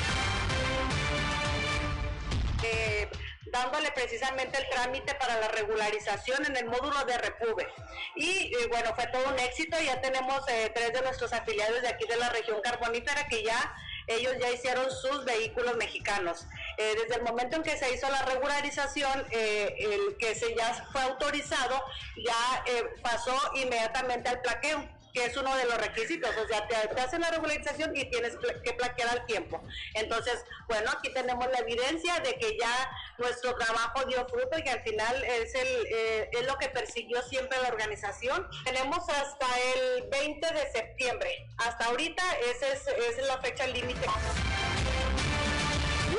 [3.51, 7.67] dándole precisamente el trámite para la regularización en el módulo de Repube.
[8.17, 12.07] Y, bueno, fue todo un éxito, ya tenemos eh, tres de nuestros afiliados de aquí
[12.07, 13.75] de la región carbonífera que ya
[14.07, 16.47] ellos ya hicieron sus vehículos mexicanos.
[16.81, 20.89] Eh, desde el momento en que se hizo la regularización, eh, el que se ya
[20.91, 21.85] fue autorizado,
[22.17, 26.77] ya eh, pasó inmediatamente al plaqueo que es uno de los requisitos, o sea, te,
[27.01, 29.61] hacen la regularización y tienes que plaquear al tiempo.
[29.95, 34.71] Entonces, bueno, aquí tenemos la evidencia de que ya nuestro trabajo dio fruto y que
[34.71, 35.87] al final es, el,
[36.31, 38.49] es lo que persiguió siempre la organización.
[38.65, 41.49] Tenemos hasta el 20 de septiembre.
[41.59, 44.07] Hasta ahorita esa es, es la fecha límite.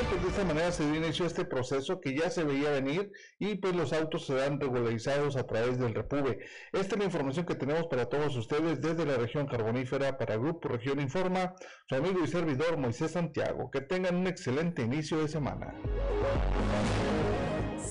[0.10, 3.56] Pues de esta manera se dio inicio este proceso que ya se veía venir y
[3.56, 6.40] pues los autos serán regularizados a través del Repube.
[6.74, 10.70] Esta es la información que tenemos para todos ustedes desde la región carbonífera para Grupo
[10.70, 11.54] Región Informa,
[11.88, 13.70] su amigo y servidor Moisés Santiago.
[13.70, 15.76] Que tengan un excelente inicio de semana.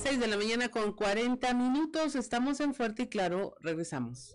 [0.02, 4.34] 6 de la mañana con 40 minutos, estamos en Fuerte y Claro, regresamos.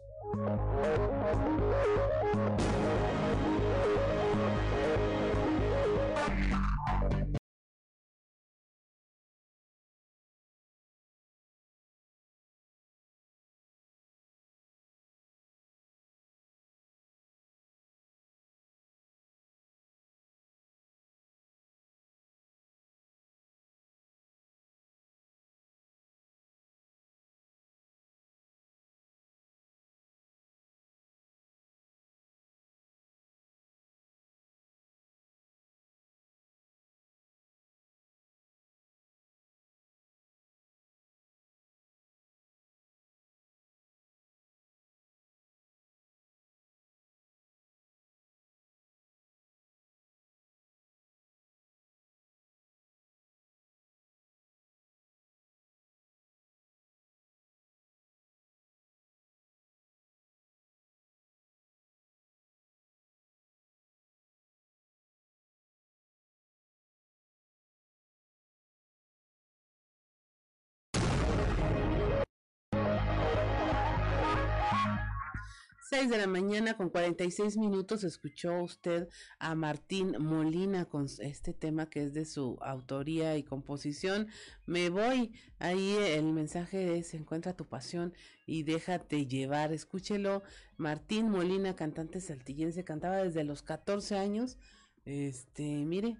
[75.87, 81.91] 6 de la mañana con 46 minutos escuchó usted a Martín Molina con este tema
[81.91, 84.27] que es de su autoría y composición.
[84.65, 88.15] Me voy, ahí el mensaje es encuentra tu pasión
[88.47, 89.73] y déjate llevar.
[89.73, 90.41] Escúchelo,
[90.77, 94.57] Martín Molina, cantante saltillense, cantaba desde los 14 años.
[95.05, 96.17] Este, mire,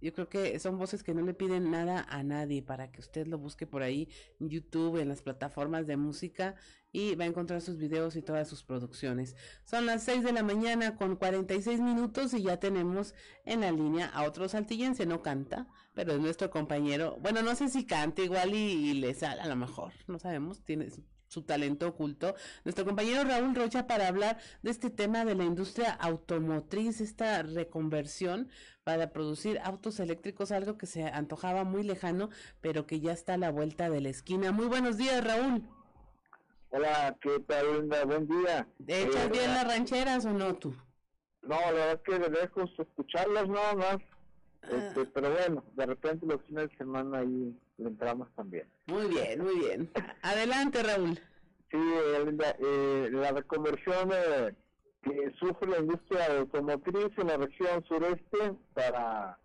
[0.00, 3.28] yo creo que son voces que no le piden nada a nadie para que usted
[3.28, 4.08] lo busque por ahí
[4.40, 6.56] en YouTube, en las plataformas de música
[6.92, 9.34] y va a encontrar sus videos y todas sus producciones.
[9.64, 14.06] Son las 6 de la mañana con 46 minutos y ya tenemos en la línea
[14.08, 17.16] a otro saltillense, no canta, pero es nuestro compañero.
[17.20, 20.90] Bueno, no sé si canta igual y, le sale, a lo mejor, no sabemos, tiene
[21.28, 22.34] su talento oculto.
[22.64, 28.50] Nuestro compañero Raúl Rocha para hablar de este tema de la industria automotriz, esta reconversión
[28.84, 32.28] para producir autos eléctricos, algo que se antojaba muy lejano,
[32.60, 34.52] pero que ya está a la vuelta de la esquina.
[34.52, 35.62] Muy buenos días, Raúl.
[36.74, 37.82] Hola, ¿qué tal?
[38.06, 38.66] Buen día.
[38.86, 40.74] ¿Echas bien Eh, las rancheras o no tú?
[41.42, 43.96] No, la verdad es que de lejos escucharlas nada más.
[44.62, 44.68] Ah.
[44.70, 48.66] Este, pero bueno, de repente los fines de semana ahí le entramos también.
[48.86, 49.90] Muy bien, muy bien.
[50.22, 51.20] Adelante, Raúl.
[51.70, 51.78] Sí,
[52.24, 54.54] Linda, eh, la reconversión eh,
[55.02, 59.38] que sufre la industria automotriz en la región sureste para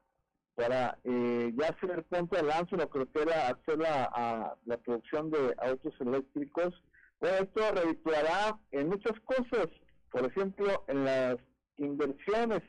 [0.56, 4.78] para eh, ya hacer punto de lanza en lo que era hacer la, a, la
[4.78, 6.74] producción de autos eléctricos.
[7.22, 9.68] Esto redituará en muchas cosas,
[10.12, 11.38] por ejemplo, en las
[11.78, 12.62] inversiones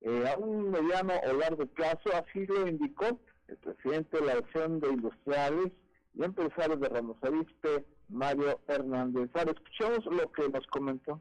[0.00, 4.80] eh, a un mediano o largo plazo, así lo indicó el presidente de la Asociación
[4.80, 5.72] de Industriales
[6.14, 9.30] y Empresarios de Ramos Arizpe, Mario Hernández.
[9.34, 11.20] Ahora escuchemos lo que nos comentó.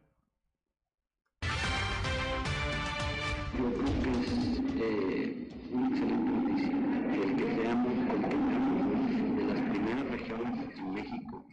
[3.57, 6.75] Yo creo que es eh, una excelente noticia
[7.23, 11.45] el que seamos, contemplamos de las primeras regiones en México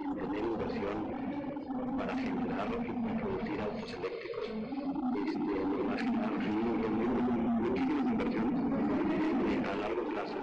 [0.00, 4.44] en tener inversión para generar y producir autos eléctricos.
[5.26, 5.54] Este,
[5.86, 6.32] va a generar
[7.60, 8.58] muchísimas inversiones
[9.46, 10.36] eh, a largo plazo.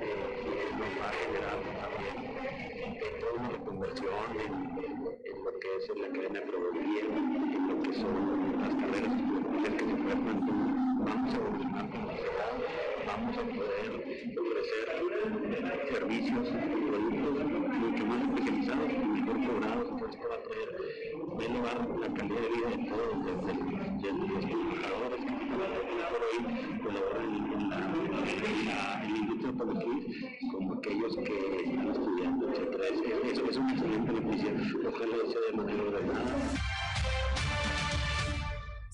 [0.00, 2.14] Eh, nos va a generar también
[2.86, 4.52] eh, toda una reconversión en,
[5.24, 8.14] en lo que es la cadena de proveeduría, en lo que son
[8.60, 9.12] las carreras
[9.62, 10.38] que se forman.
[10.98, 12.52] Vamos a evolucionar como sociedad,
[13.06, 13.88] vamos a poder
[14.38, 14.88] ofrecer
[15.90, 19.88] servicios y productos mucho más especializados y mejor cobrados.
[19.90, 21.07] Entonces, esto va a traer,
[21.40, 23.52] a elevar la calidad de vida de todos, desde,
[23.98, 30.04] desde los trabajadores que por hoy colaboran en la, en en la industria automotriz,
[30.50, 32.84] como aquellos que están estudiando, etcétera.
[32.88, 34.52] Es, es, es una excelente noticia.
[34.88, 36.68] Ojalá sea de manera ordenada.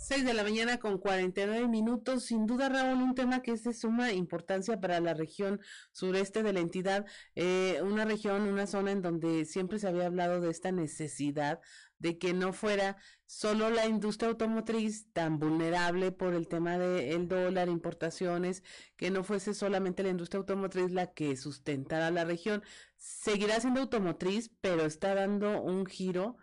[0.04, 2.24] 6 de la mañana con 49 minutos.
[2.24, 5.60] Sin duda, Raúl, un tema que es de suma importancia para la región
[5.92, 7.06] sureste de la entidad.
[7.34, 11.60] Eh, una región, una zona en donde siempre se había hablado de esta necesidad
[11.98, 17.68] de que no fuera solo la industria automotriz tan vulnerable por el tema del dólar,
[17.68, 18.62] importaciones,
[18.96, 22.62] que no fuese solamente la industria automotriz la que sustentara la región.
[22.96, 26.36] Seguirá siendo automotriz, pero está dando un giro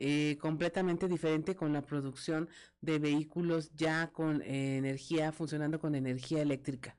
[0.00, 2.48] eh, completamente diferente con la producción
[2.80, 6.94] de vehículos ya con eh, energía, funcionando con energía eléctrica.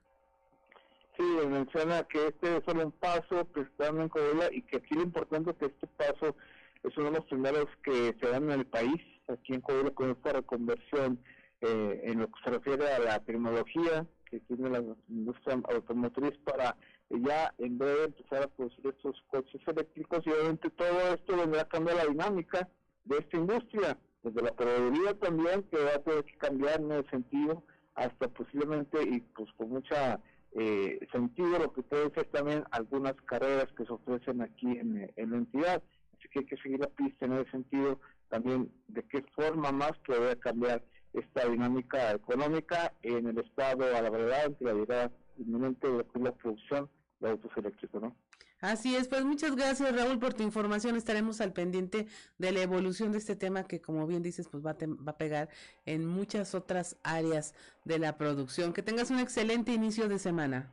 [1.16, 4.96] Sí, menciona que este es solo un paso que está en Coahuila y que aquí
[4.96, 6.36] lo importante es que este paso
[6.84, 10.12] es uno de los primeros que se dan en el país, aquí en Coahuila con
[10.12, 11.20] esta reconversión
[11.62, 16.76] eh, en lo que se refiere a la tecnología que tiene la industria automotriz para
[17.10, 21.68] ya en breve empezar a producir estos coches eléctricos y obviamente todo esto vendrá a
[21.68, 22.70] cambiar la dinámica
[23.06, 27.10] de esta industria, desde la proveeduría también, que va a tener que cambiar en ese
[27.10, 27.64] sentido,
[27.96, 30.20] hasta posiblemente, y pues con mucha
[30.54, 35.38] eh, sentido, lo que puede ser también algunas carreras que se ofrecen aquí en, la
[35.38, 35.84] entidad.
[36.20, 39.94] Así que hay que seguir la pista en ese sentido, también de qué forma más
[40.06, 45.88] puede cambiar esta dinámica económica en el estado a la verdad, ante la llegada inminente
[45.88, 46.90] de la producción
[47.20, 48.16] de autos eléctricos, ¿no?
[48.62, 50.98] Así es, pues muchas gracias Raúl por tu información.
[50.98, 52.08] Estaremos al pendiente
[52.38, 55.18] de la evolución de este tema que como bien dices, pues va a, va a
[55.18, 55.48] pegar
[55.86, 57.56] en muchas otras áreas
[57.86, 58.74] de la producción.
[58.74, 60.70] Que tengas un excelente inicio de semana.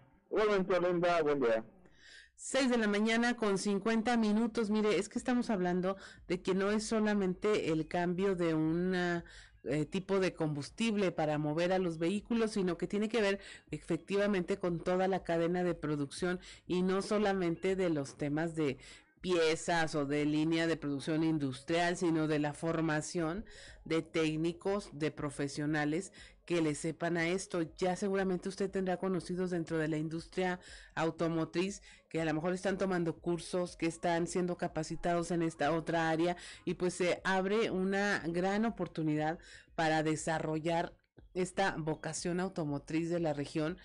[1.22, 1.64] Buen día.
[2.37, 4.70] 6 de la mañana con 50 minutos.
[4.70, 5.97] Mire, es que estamos hablando
[6.28, 9.24] de que no es solamente el cambio de una
[9.64, 14.59] eh, tipo de combustible para mover a los vehículos, sino que tiene que ver efectivamente
[14.59, 18.78] con toda la cadena de producción y no solamente de los temas de
[19.20, 23.45] piezas o de línea de producción industrial, sino de la formación
[23.84, 26.12] de técnicos, de profesionales
[26.47, 27.62] que le sepan a esto.
[27.76, 30.61] Ya seguramente usted tendrá conocidos dentro de la industria
[30.94, 36.09] automotriz que a lo mejor están tomando cursos, que están siendo capacitados en esta otra
[36.09, 39.38] área y pues se abre una gran oportunidad
[39.74, 40.94] para desarrollar
[41.34, 43.76] esta vocación automotriz de la región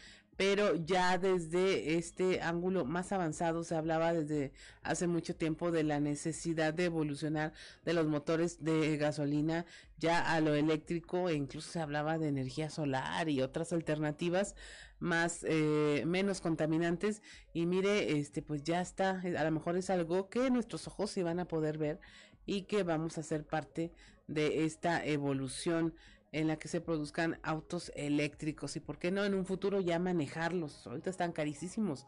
[0.42, 6.00] pero ya desde este ángulo más avanzado se hablaba desde hace mucho tiempo de la
[6.00, 7.54] necesidad de evolucionar
[7.86, 9.68] de los motores de gasolina
[10.00, 14.56] ya a lo eléctrico e incluso se hablaba de energía solar y otras alternativas
[14.98, 17.22] más eh, menos contaminantes.
[17.54, 21.22] Y mire este pues ya está a lo mejor es algo que nuestros ojos se
[21.22, 22.00] van a poder ver
[22.48, 23.92] y que vamos a ser parte
[24.26, 25.94] de esta evolución
[26.32, 30.00] en la que se produzcan autos eléctricos y por qué no en un futuro ya
[30.00, 30.88] manejarlos.
[30.88, 32.08] Ahorita están carísimos,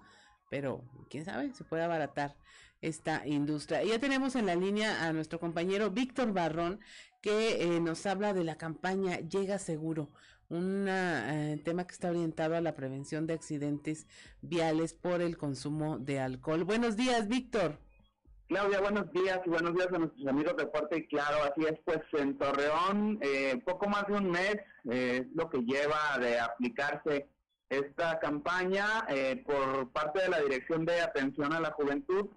[0.50, 2.36] pero quién sabe, se puede abaratar
[2.82, 3.84] esta industria.
[3.84, 6.80] Y ya tenemos en la línea a nuestro compañero Víctor Barrón
[7.22, 10.12] que eh, nos habla de la campaña Llega Seguro,
[10.50, 14.08] un eh, tema que está orientado a la prevención de accidentes
[14.42, 16.66] viales por el consumo de alcohol.
[16.66, 17.80] Buenos días, Víctor.
[18.48, 21.38] Claudia, buenos días y buenos días a nuestros amigos de Fuerte y Claro.
[21.44, 24.58] Así es, pues en Torreón, eh, poco más de un mes
[24.92, 27.30] eh, es lo que lleva de aplicarse
[27.70, 32.28] esta campaña eh, por parte de la Dirección de Atención a la Juventud,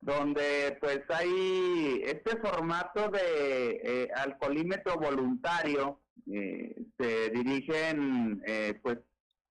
[0.00, 6.00] donde pues hay este formato de alcoholímetro voluntario.
[6.26, 8.42] se dirigen
[8.82, 8.98] pues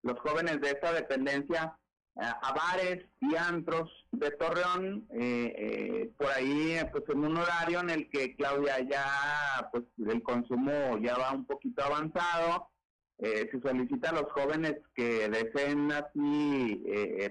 [0.04, 1.78] los jóvenes de esta dependencia
[2.16, 7.90] a bares y antros de Torreón, eh, eh, por ahí pues en un horario en
[7.90, 12.70] el que Claudia ya pues el consumo ya va un poquito avanzado,
[13.18, 16.84] eh, se solicita a los jóvenes que deseen así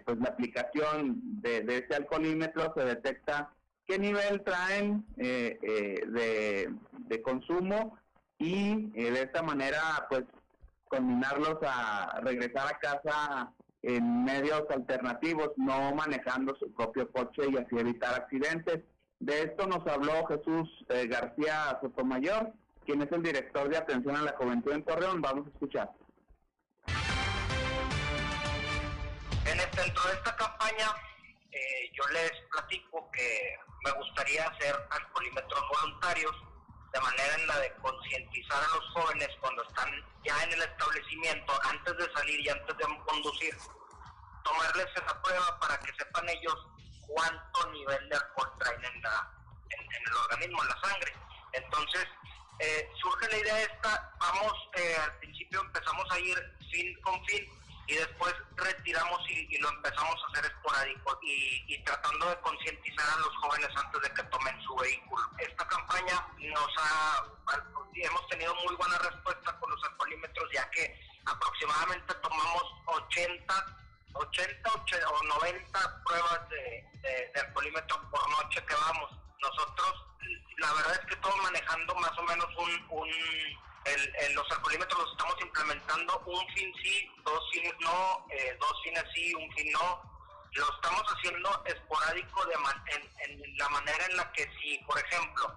[0.04, 3.52] pues la aplicación de, de, ese alcoholímetro, se detecta
[3.86, 6.74] qué nivel traen de,
[7.06, 7.98] de consumo
[8.38, 10.24] y de esta manera pues
[10.88, 13.52] combinarlos a regresar a casa
[13.82, 18.80] en medios alternativos, no manejando su propio coche y así evitar accidentes.
[19.18, 22.52] De esto nos habló Jesús eh, García Sotomayor,
[22.84, 25.20] quien es el director de atención a la juventud en Torreón.
[25.20, 25.90] Vamos a escuchar.
[29.46, 30.86] En el centro de esta campaña,
[31.50, 36.32] eh, yo les platico que me gustaría hacer alcoholímetros voluntarios
[36.92, 39.90] de manera en la de concientizar a los jóvenes cuando están
[40.24, 43.56] ya en el establecimiento, antes de salir y antes de conducir,
[44.44, 46.56] tomarles esa prueba para que sepan ellos
[47.06, 49.30] cuánto nivel de alcohol traen en, la,
[49.70, 51.12] en, el organismo, en la sangre.
[51.52, 52.06] Entonces,
[52.58, 57.61] eh, surge la idea esta, vamos, eh, al principio empezamos a ir fin con fin
[57.86, 63.16] y después retiramos y, lo empezamos a hacer esporádico y, y tratando de concientizar a
[63.18, 65.22] los jóvenes antes de que tomen su vehículo.
[65.38, 67.24] Esta campaña nos ha,
[67.94, 73.82] hemos tenido muy buena respuesta con los alcoholímetros ya que aproximadamente tomamos 80
[74.14, 74.70] 80,
[75.08, 79.10] o 90 pruebas de, de, alcoholímetro por noche que vamos.
[79.40, 80.04] Nosotros,
[80.58, 83.10] la verdad es que estamos manejando más o menos un, un
[83.84, 89.04] el, los alcoholímetros los estamos implementando un fin sí, dos fines no, eh, dos fines
[89.14, 90.12] sí, un fin no.
[90.52, 95.56] Lo estamos haciendo esporádico de en, la manera en la que si, por ejemplo,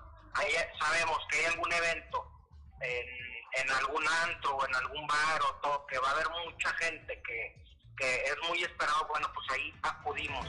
[0.80, 2.32] sabemos que hay algún evento
[2.80, 3.08] en,
[3.62, 7.22] en algún antro o en algún bar o todo, que va a haber mucha gente
[7.24, 7.56] que,
[7.98, 10.48] que es muy esperado, bueno, pues ahí acudimos.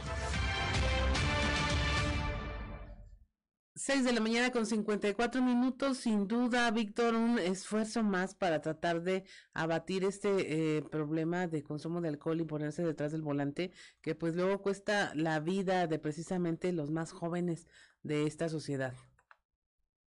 [3.76, 9.02] 6 de la mañana con 54 minutos, sin duda, Víctor, un esfuerzo más para tratar
[9.02, 14.14] de abatir este eh, problema de consumo de alcohol y ponerse detrás del volante, que
[14.14, 17.68] pues luego cuesta la vida de precisamente los más jóvenes
[18.02, 18.94] de esta sociedad.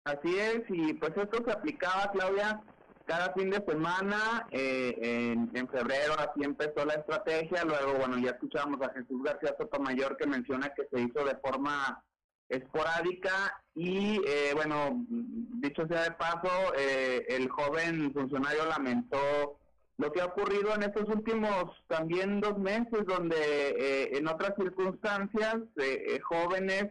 [0.04, 2.62] Así es, y pues esto se aplicaba, Claudia,
[3.04, 8.80] cada fin de semana, eh, en, febrero así empezó la estrategia, luego bueno ya escuchábamos
[8.80, 12.02] a Jesús García Sotomayor que menciona que se hizo de forma
[12.48, 19.58] esporádica y eh, bueno, dicho sea de paso, eh, el joven funcionario lamentó
[19.98, 25.56] lo que ha ocurrido en estos últimos también dos meses, donde en otras circunstancias
[26.22, 26.86] jóvenes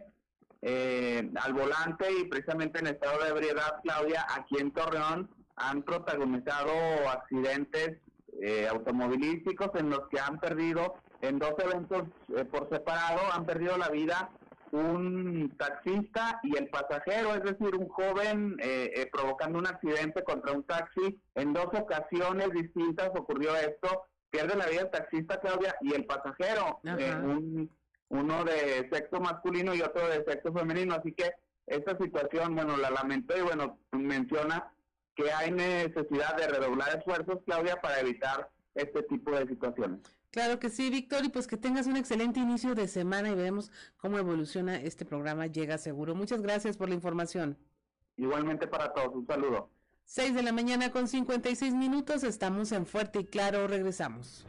[0.62, 6.70] al volante y precisamente en estado de ebriedad, Claudia, aquí en Torreón, han protagonizado
[7.08, 7.98] accidentes
[8.40, 12.04] eh, automovilísticos en los que han perdido, en dos eventos
[12.36, 14.30] eh, por separado, han perdido la vida
[14.72, 20.64] un taxista y el pasajero, es decir, un joven eh, provocando un accidente contra un
[20.64, 21.20] taxi.
[21.34, 26.80] En dos ocasiones distintas ocurrió esto, pierde la vida el taxista Claudia y el pasajero,
[28.10, 30.94] uno de sexo masculino y otro de sexo femenino.
[30.94, 31.30] Así que
[31.66, 34.72] esta situación, bueno, la lamentó y bueno, menciona
[35.14, 40.00] que hay necesidad de redoblar esfuerzos, Claudia, para evitar este tipo de situaciones.
[40.30, 43.72] Claro que sí, Víctor, y pues que tengas un excelente inicio de semana y veremos
[43.96, 46.14] cómo evoluciona este programa Llega Seguro.
[46.14, 47.56] Muchas gracias por la información.
[48.16, 49.70] Igualmente para todos, un saludo.
[50.04, 54.46] 6 de la mañana con 56 minutos, estamos en Fuerte y Claro, regresamos.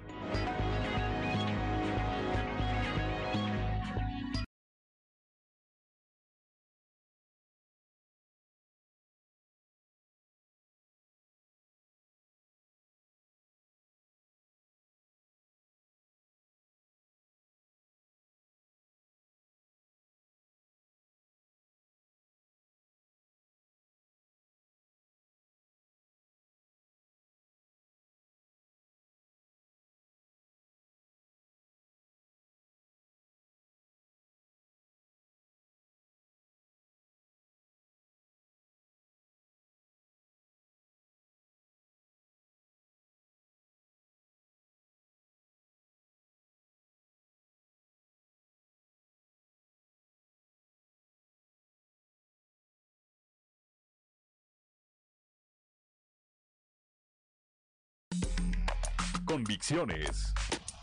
[59.30, 60.34] Convicciones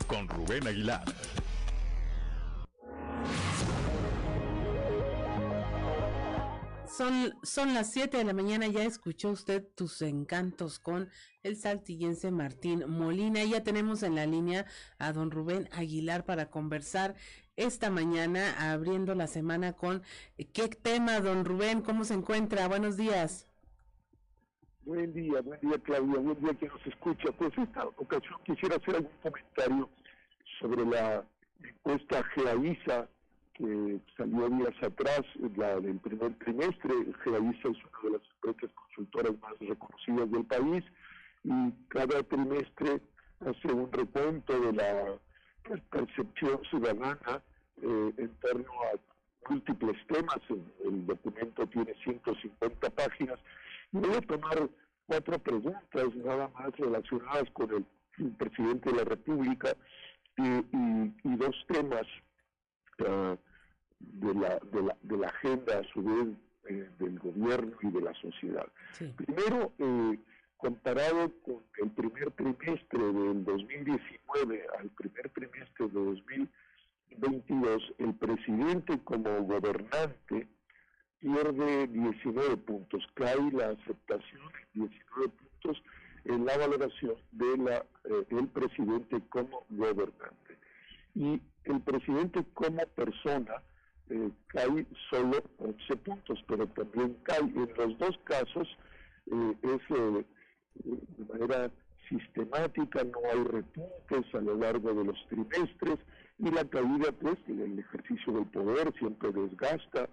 [0.07, 1.03] con Rubén Aguilar.
[6.87, 11.09] Son, son las 7 de la mañana, ya escuchó usted tus encantos con
[11.43, 13.43] el saltillense Martín Molina.
[13.43, 14.65] Ya tenemos en la línea
[14.97, 17.15] a don Rubén Aguilar para conversar
[17.57, 20.03] esta mañana, abriendo la semana con
[20.53, 22.69] qué tema, don Rubén, ¿cómo se encuentra?
[22.69, 23.45] Buenos días.
[24.87, 27.29] Buen día, buen día Claudia, buen día que nos escucha.
[27.33, 29.89] Pues esta ocasión quisiera hacer algún comentario
[30.61, 31.25] sobre la
[31.61, 33.09] encuesta GEAISA
[33.55, 35.23] que salió días atrás,
[35.57, 36.93] la del primer trimestre.
[37.21, 40.85] GEAISA es una de las empresas consultoras más reconocidas del país
[41.43, 43.01] y cada trimestre
[43.41, 45.17] hace un recuento de la
[45.89, 47.43] percepción ciudadana
[47.81, 50.39] eh, en torno a múltiples temas.
[50.49, 53.37] El, documento tiene 150 páginas
[53.91, 54.69] Voy a tomar
[55.05, 57.85] cuatro preguntas nada más relacionadas con el,
[58.37, 59.75] presidente de la República
[60.37, 62.05] y, dos temas
[63.07, 63.37] ah,
[63.99, 66.35] de, la, de, la, de la agenda a su vez
[66.69, 68.67] eh, del gobierno y de la sociedad.
[69.15, 70.19] Primero, eh,
[70.57, 75.93] comparado con el primer trimestre del 2019 al primer trimestre de
[77.11, 80.47] 2022, el presidente como gobernante
[81.19, 84.41] pierde 19 puntos, cae la aceptación
[84.75, 85.83] en 19 puntos,
[86.25, 90.57] el la valoración de la, eh, del presidente como gobernante.
[91.15, 93.63] Y el presidente como persona
[94.09, 98.67] eh, cae solo 11 puntos, pero también cae en los dos casos,
[99.31, 100.25] eh, es
[100.83, 101.71] de manera
[102.07, 105.99] sistemática, no hay repuntes a lo largo de los trimestres
[106.39, 110.07] y la caída pues el ejercicio del poder siempre desgasta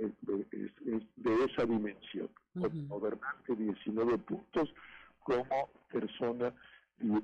[0.00, 2.28] es, de esa dimensión.
[2.54, 4.72] Como gobernante 19 puntos,
[5.22, 6.52] como persona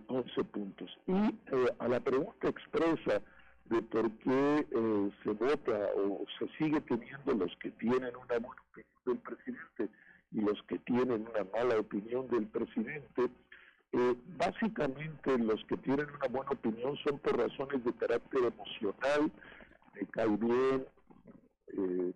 [0.09, 0.99] 11 puntos.
[1.07, 3.23] Y eh, a la pregunta expresa
[3.67, 8.63] de por qué eh, se vota o se sigue teniendo los que tienen una buena
[8.71, 9.89] opinión del presidente
[10.33, 13.29] y los que tienen una mala opinión del presidente,
[13.93, 19.31] eh, básicamente los que tienen una buena opinión son por razones de carácter emocional,
[19.95, 20.87] me cae bien,
[21.69, 22.13] eh,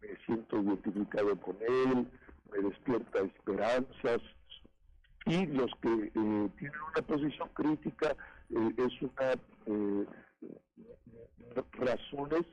[0.00, 2.06] me siento identificado con él,
[2.52, 4.20] me despierta esperanzas,
[5.26, 8.16] y los que eh, tienen una posición crítica
[8.78, 9.34] es una
[11.72, 12.46] razones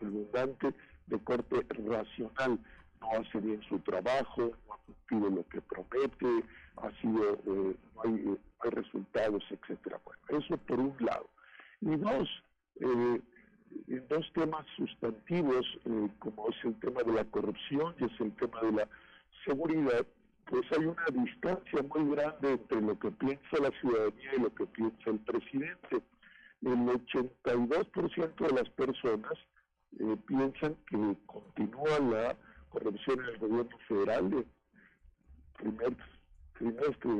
[0.00, 0.74] redundante
[1.06, 2.58] de corte racional
[3.00, 6.44] no hace bien su trabajo, no ha cumplido lo que promete,
[6.76, 10.00] ha sido, eh, no, hay, hay, resultados, etcétera.
[10.04, 11.28] Bueno, eso por un lado.
[11.80, 12.28] Y dos,
[12.80, 13.20] eh,
[14.08, 18.60] dos temas sustantivos, eh, como es el tema de la corrupción y es el tema
[18.62, 18.88] de la
[19.44, 20.06] seguridad,
[20.46, 24.66] pues hay una distancia muy grande entre lo que piensa la ciudadanía y lo que
[24.66, 26.02] piensa el presidente.
[26.62, 29.32] El 82% de las personas
[30.26, 32.36] piensan que continúa la
[32.70, 34.32] corrupción en el gobierno federal.
[34.32, 34.46] El
[35.56, 35.96] primer
[36.58, 37.10] trimestre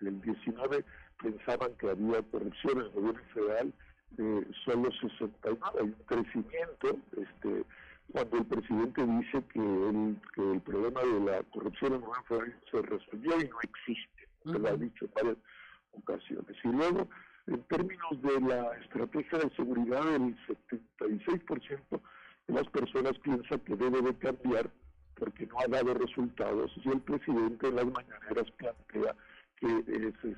[0.00, 0.84] del, 19
[1.22, 3.72] pensaban que había corrupción en el gobierno federal,
[4.18, 7.64] eh, solo 69, hay un crecimiento, este,
[8.12, 12.82] cuando el presidente dice que el, que el problema de la corrupción en federal se
[12.82, 15.36] resolvió y no existe, lo ha dicho en varias
[15.92, 16.56] ocasiones.
[16.64, 17.08] Y luego,
[17.46, 22.00] en términos de la estrategia de seguridad, el 76%
[22.48, 24.70] de las personas piensan que debe de cambiar
[25.14, 29.14] porque no ha dado resultados y el presidente en las mañaneras plantea
[29.56, 30.36] que este,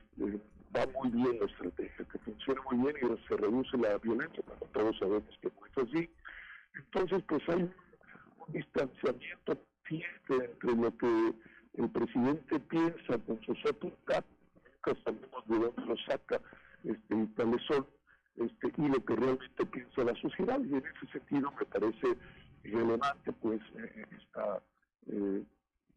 [0.76, 4.70] va muy bien la estrategia, que funciona muy bien y se reduce la violencia, pero
[4.72, 6.10] todos sabemos que no es así.
[6.76, 11.34] Entonces, pues hay un distanciamiento fuerte entre lo que
[11.74, 14.24] el presidente piensa con sus apuntados,
[14.64, 16.40] nunca sabemos de dónde lo saca
[16.84, 17.86] este, y son,
[18.36, 20.60] este, y lo que realmente piensa la sociedad.
[20.60, 22.16] Y en ese sentido me parece
[22.64, 24.62] relevante pues eh, esta
[25.08, 25.42] eh,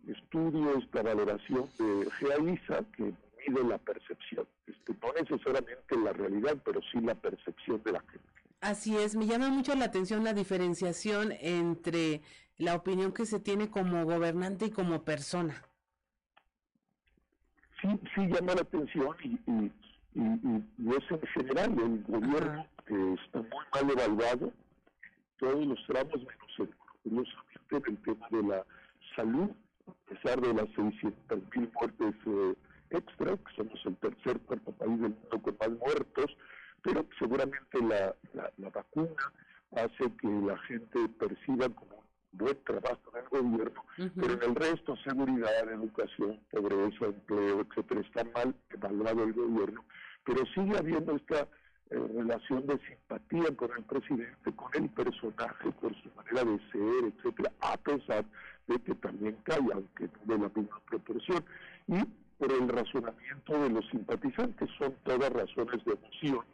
[0.08, 3.14] estudio, esta valoración de GEAISA que
[3.48, 8.28] mide la percepción, este, no necesariamente la realidad, pero sí la percepción de la gente.
[8.62, 12.22] Así es, me llama mucho la atención la diferenciación entre
[12.58, 15.64] la opinión que se tiene como gobernante y como persona.
[17.82, 19.72] Sí, sí llama la atención y, y,
[20.16, 24.52] y, es en general, el gobierno está muy mal evaluado,
[25.38, 26.70] todos los tramos menos el,
[27.04, 28.66] curiosamente en el tema de la
[29.16, 29.50] salud,
[29.88, 32.56] a pesar de las 600.000 muertes eh,
[32.90, 36.38] extra, que somos el tercer cuarto país del mundo con más muertos,
[36.82, 39.34] pero seguramente la, la, vacuna
[39.72, 43.84] hace que la gente perciba como un buen trabajo en el gobierno,
[44.16, 49.84] pero en el resto, seguridad, educación, pobreza, empleo, etcétera, está mal evaluado el gobierno,
[50.24, 51.48] pero sigue habiendo esta
[51.90, 57.14] eh, relación de simpatía con el presidente, con el personaje, por su manera de ser,
[57.16, 58.26] etcétera, a pesar
[58.68, 61.46] de que también cae, aunque no de la misma proporción.
[61.88, 62.04] Y
[62.38, 66.46] por el razonamiento de los simpatizantes, son todas razones de emoción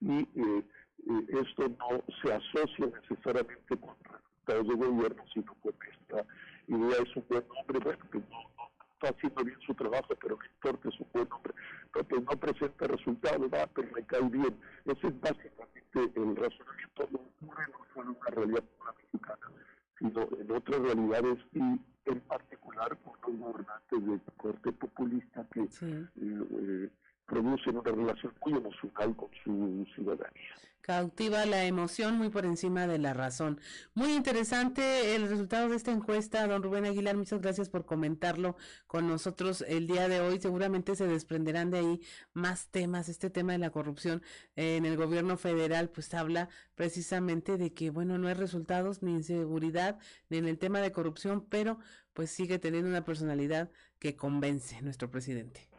[0.00, 0.64] y eh,
[1.08, 6.26] eh, esto no se asocia necesariamente con resultados de gobierno, sino con esta
[6.66, 7.02] idea.
[7.02, 8.50] Es un buen hombre, bueno, que no,
[8.94, 11.54] está haciendo bien su trabajo, pero no importa, es un buen hombre,
[11.92, 14.56] pero no presenta resultados, va, pero me cae bien.
[14.84, 18.64] Ese es básicamente el razonamiento, no ocurre no solo en una realidad
[18.96, 19.52] mexicana,
[19.98, 21.80] sino en otras realidades y
[22.10, 26.90] en particular con los gobernantes de corte populista que eh,
[27.26, 30.54] producen una relación muy emocional con su ciudadanía.
[30.82, 33.60] Cautiva la emoción muy por encima de la razón.
[33.94, 37.16] Muy interesante el resultado de esta encuesta, don Rubén Aguilar.
[37.16, 38.56] Muchas gracias por comentarlo
[38.86, 40.40] con nosotros el día de hoy.
[40.40, 42.00] Seguramente se desprenderán de ahí
[42.32, 43.10] más temas.
[43.10, 44.22] Este tema de la corrupción
[44.56, 49.22] en el gobierno federal, pues habla precisamente de que, bueno, no hay resultados ni en
[49.22, 49.98] seguridad
[50.30, 51.78] ni en el tema de corrupción, pero
[52.14, 55.69] pues sigue teniendo una personalidad que convence nuestro presidente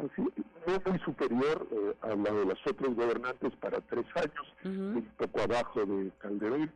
[0.00, 0.22] así,
[0.66, 5.40] no muy superior eh, a la de los otros gobernantes para tres años, un poco
[5.40, 6.70] abajo de Calderón,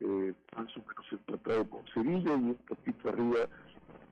[0.00, 3.48] eh, más o menos empatado con Sevilla y un poquito arriba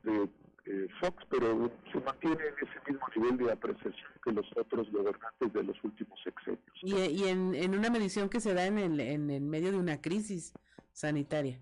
[0.05, 0.29] de
[0.65, 5.53] eh, Fox, pero se mantiene en ese mismo nivel de apreciación que los otros gobernantes
[5.53, 6.63] de los últimos sexenios.
[6.83, 9.79] Y, y en, en, una medición que se da en el, en el medio de
[9.79, 10.53] una crisis
[10.93, 11.61] sanitaria.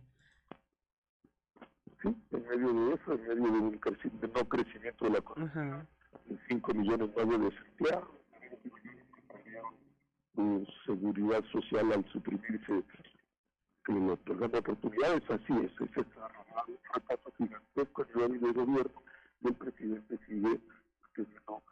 [2.02, 5.18] Sí, en medio de eso, en medio de un creci de no crecimiento de la
[5.18, 5.86] economía,
[6.48, 8.08] 5 millones más de desempleados,
[10.34, 12.84] su seguridad social al suprimirse
[13.84, 16.04] que le otorgan oportunidades, así es, es un
[16.92, 19.02] fracaso gigantesco a nivel de gobierno
[19.40, 20.60] y el presidente sigue
[21.14, 21.62] teniendo un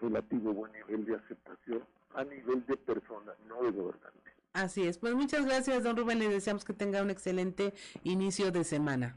[0.00, 1.84] relativo buen nivel de aceptación
[2.14, 4.32] a nivel de personas, no de gobernantes.
[4.52, 7.72] Así es, pues muchas gracias, don Rubén, le deseamos que tenga un excelente
[8.04, 9.16] inicio de semana.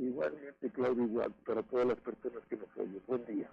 [0.00, 3.02] Igualmente, Claudio, igual, para todas las personas que nos oyen.
[3.06, 3.50] Buen día.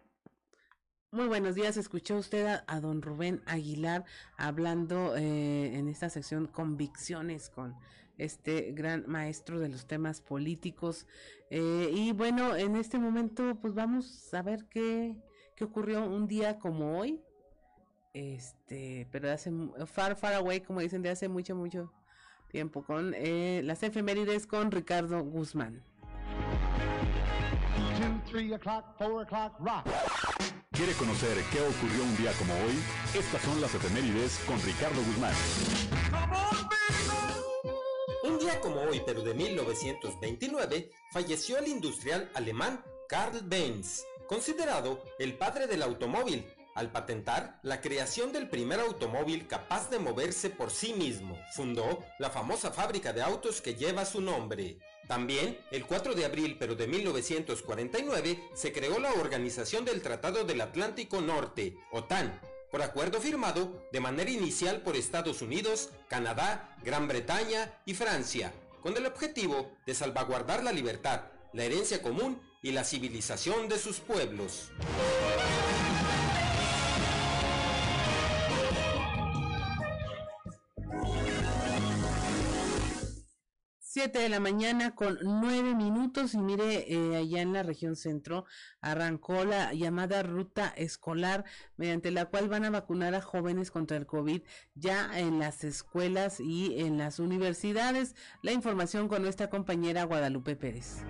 [1.11, 4.05] Muy buenos días, escuchó usted a, don Rubén Aguilar
[4.37, 7.75] hablando eh, en esta sección Convicciones con
[8.17, 11.05] este gran maestro de los temas políticos.
[11.49, 15.17] Eh, y bueno, en este momento pues vamos a ver qué,
[15.57, 17.21] qué ocurrió un día como hoy.
[18.13, 19.51] Este, pero de hace
[19.85, 21.91] far, far away, como dicen, de hace mucho, mucho
[22.47, 25.83] tiempo, con eh, las efemérides con Ricardo Guzmán.
[28.37, 29.83] Three o'clock, four o'clock, rock.
[30.71, 32.83] ¿Quiere conocer qué ocurrió un día como hoy?
[33.17, 35.33] Estas son las efemérides con Ricardo Guzmán.
[38.25, 45.35] Un día como hoy, pero de 1929, falleció el industrial alemán Karl Benz, considerado el
[45.35, 50.93] padre del automóvil, al patentar la creación del primer automóvil capaz de moverse por sí
[50.93, 51.39] mismo.
[51.55, 54.77] Fundó la famosa fábrica de autos que lleva su nombre.
[55.07, 60.61] También, el 4 de abril pero de 1949, se creó la Organización del Tratado del
[60.61, 62.39] Atlántico Norte, OTAN,
[62.69, 68.97] por acuerdo firmado de manera inicial por Estados Unidos, Canadá, Gran Bretaña y Francia, con
[68.97, 71.21] el objetivo de salvaguardar la libertad,
[71.53, 74.71] la herencia común y la civilización de sus pueblos.
[83.97, 88.45] 7 de la mañana con 9 minutos y mire, eh, allá en la región centro
[88.79, 91.45] arrancó la llamada ruta escolar
[91.77, 94.43] mediante la cual van a vacunar a jóvenes contra el COVID
[94.75, 98.15] ya en las escuelas y en las universidades.
[98.43, 101.03] La información con nuestra compañera Guadalupe Pérez.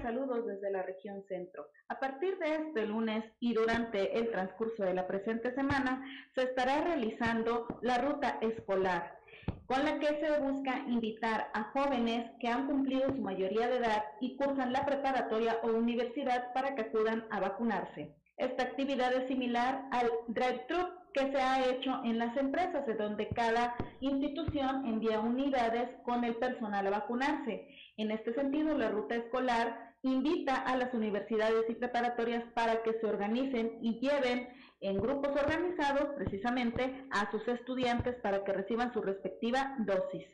[0.00, 1.68] saludos la región centro.
[1.88, 6.04] A partir de este lunes y durante el transcurso de la presente semana
[6.34, 9.18] se estará realizando la ruta escolar,
[9.66, 14.04] con la que se busca invitar a jóvenes que han cumplido su mayoría de edad
[14.20, 18.14] y cursan la preparatoria o universidad para que acudan a vacunarse.
[18.36, 23.28] Esta actividad es similar al drive-thru que se ha hecho en las empresas, de donde
[23.28, 27.68] cada institución envía unidades con el personal a vacunarse.
[27.96, 33.06] En este sentido, la ruta escolar invita a las universidades y preparatorias para que se
[33.06, 34.48] organicen y lleven
[34.80, 40.26] en grupos organizados precisamente a sus estudiantes para que reciban su respectiva dosis.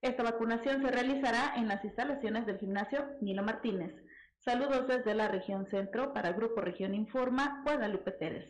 [0.00, 3.92] Esta vacunación se realizará en las instalaciones del gimnasio Nilo Martínez.
[4.38, 8.48] Saludos desde la región centro para el Grupo Región Informa, Guadalupe Pérez.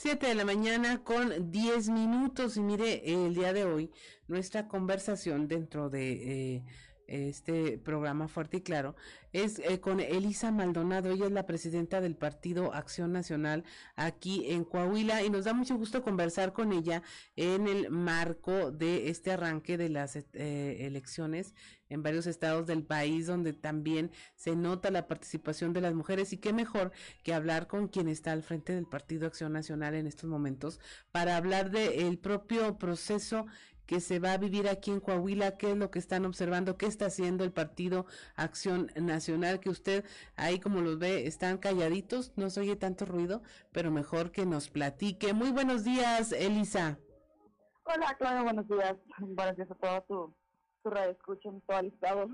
[0.00, 2.56] 7 de la mañana con 10 minutos.
[2.56, 3.90] Y mire el día de hoy
[4.28, 6.12] nuestra conversación dentro de
[6.54, 6.64] eh,
[7.08, 8.94] este programa Fuerte y Claro
[9.32, 13.64] es eh, con Elisa Maldonado, ella es la presidenta del Partido Acción Nacional
[13.96, 17.02] aquí en Coahuila y nos da mucho gusto conversar con ella
[17.36, 21.54] en el marco de este arranque de las eh, elecciones
[21.90, 26.32] en varios estados del país donde también se nota la participación de las mujeres.
[26.32, 26.92] Y qué mejor
[27.22, 30.80] que hablar con quien está al frente del Partido Acción Nacional en estos momentos
[31.12, 33.46] para hablar del propio proceso
[33.88, 36.84] que se va a vivir aquí en Coahuila, qué es lo que están observando, qué
[36.84, 38.04] está haciendo el Partido
[38.36, 40.04] Acción Nacional, que usted
[40.36, 44.68] ahí como los ve están calladitos, no se oye tanto ruido, pero mejor que nos
[44.68, 45.32] platique.
[45.32, 46.98] Muy buenos días, Elisa.
[47.84, 48.94] Hola, Claudia, buenos días.
[49.20, 50.36] Buenos días a todo tu,
[50.82, 52.28] tu radio escucha en todo el estado.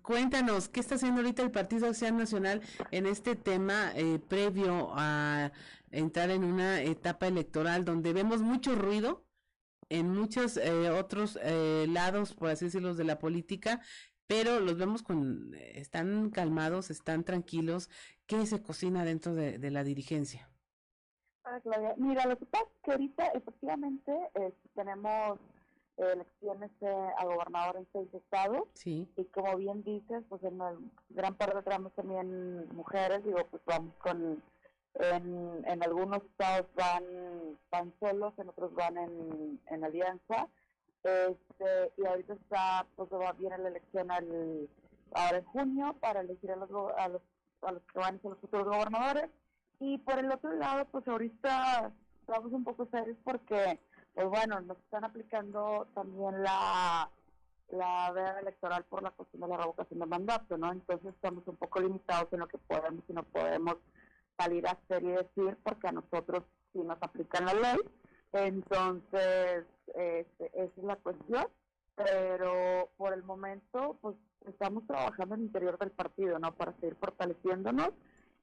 [0.00, 5.52] Cuéntanos, ¿qué está haciendo ahorita el Partido Acción Nacional en este tema eh, previo a
[5.90, 9.27] entrar en una etapa electoral donde vemos mucho ruido?
[9.90, 13.80] En muchos eh, otros eh, lados, por así decirlo, de la política,
[14.26, 17.88] pero los vemos con, están calmados, están tranquilos.
[18.26, 20.50] ¿Qué se cocina dentro de, de la dirigencia?
[21.44, 25.38] Ah, Claudia, mira, lo que pasa es que ahorita efectivamente eh, tenemos
[25.96, 26.70] elecciones
[27.18, 28.68] a gobernador en seis estados.
[28.74, 29.08] Sí.
[29.16, 30.76] Y como bien dices, pues en el
[31.08, 34.42] gran parte tenemos también mujeres, digo, pues vamos con
[34.98, 37.04] En, en algunos estados van,
[37.70, 40.48] van solos, en otros van en, en alianza.
[41.04, 44.68] Este, y ahorita está, pues va viene la elección al,
[45.12, 47.22] ahora en junio para elegir a los, a los,
[47.62, 49.30] a los que van a ser los futuros gobernadores.
[49.80, 53.78] Y por el otro lado, pues ahorita estamos un poco serios porque,
[54.14, 57.08] pues bueno, nos están aplicando también la
[57.70, 60.72] la veda electoral por la cuestión de la revocación de mandato, ¿no?
[60.72, 63.76] Entonces estamos un poco limitados en lo que podemos y no podemos
[64.38, 67.78] salir a hacer y decir porque a nosotros sí nos aplican la ley.
[68.32, 69.64] Entonces,
[69.94, 71.46] este, esa es la cuestión.
[71.96, 74.14] Pero por el momento, pues
[74.46, 76.54] estamos trabajando en el interior del partido, ¿no?
[76.54, 77.90] Para seguir fortaleciéndonos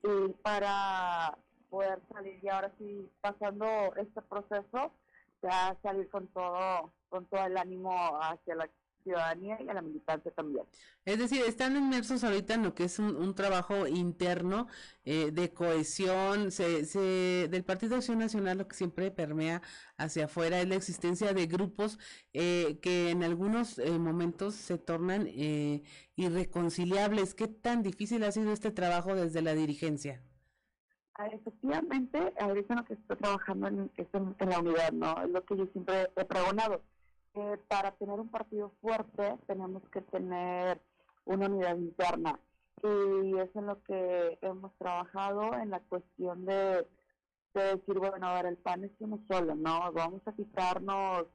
[0.04, 1.38] y para
[1.70, 3.66] poder salir y ahora sí pasando
[3.96, 4.91] este proceso
[5.41, 7.91] ya salir con todo con todo el ánimo
[8.22, 8.70] hacia la
[9.06, 10.66] ciudadanía y a la militancia también.
[11.06, 14.68] Es decir, están inmersos ahorita en lo que es un, trabajo interno
[15.03, 19.62] eh, de cohesión se, se, del Partido Acción Nacional, lo que siempre permea
[19.97, 21.99] hacia afuera es la existencia de grupos
[22.34, 25.28] eh, que en algunos eh, momentos se tornan
[26.16, 27.36] irreconciliables.
[27.36, 30.22] ¿Qué tan difícil ha sido este trabajo desde la dirigencia?
[31.18, 33.91] Ah, efectivamente, ahorita lo que estoy trabajando en,
[34.39, 35.22] en, la unidad, ¿no?
[35.24, 36.82] Es lo que yo siempre he pregonado
[37.68, 40.82] para tener un partido fuerte tenemos que tener
[41.26, 42.40] una unidad interna
[42.84, 46.88] y es en lo que hemos trabajado en la cuestión de,
[47.54, 49.92] decir, bueno, a ver, el PAN es uno solo, ¿no?
[49.94, 51.26] Vamos a quitarnos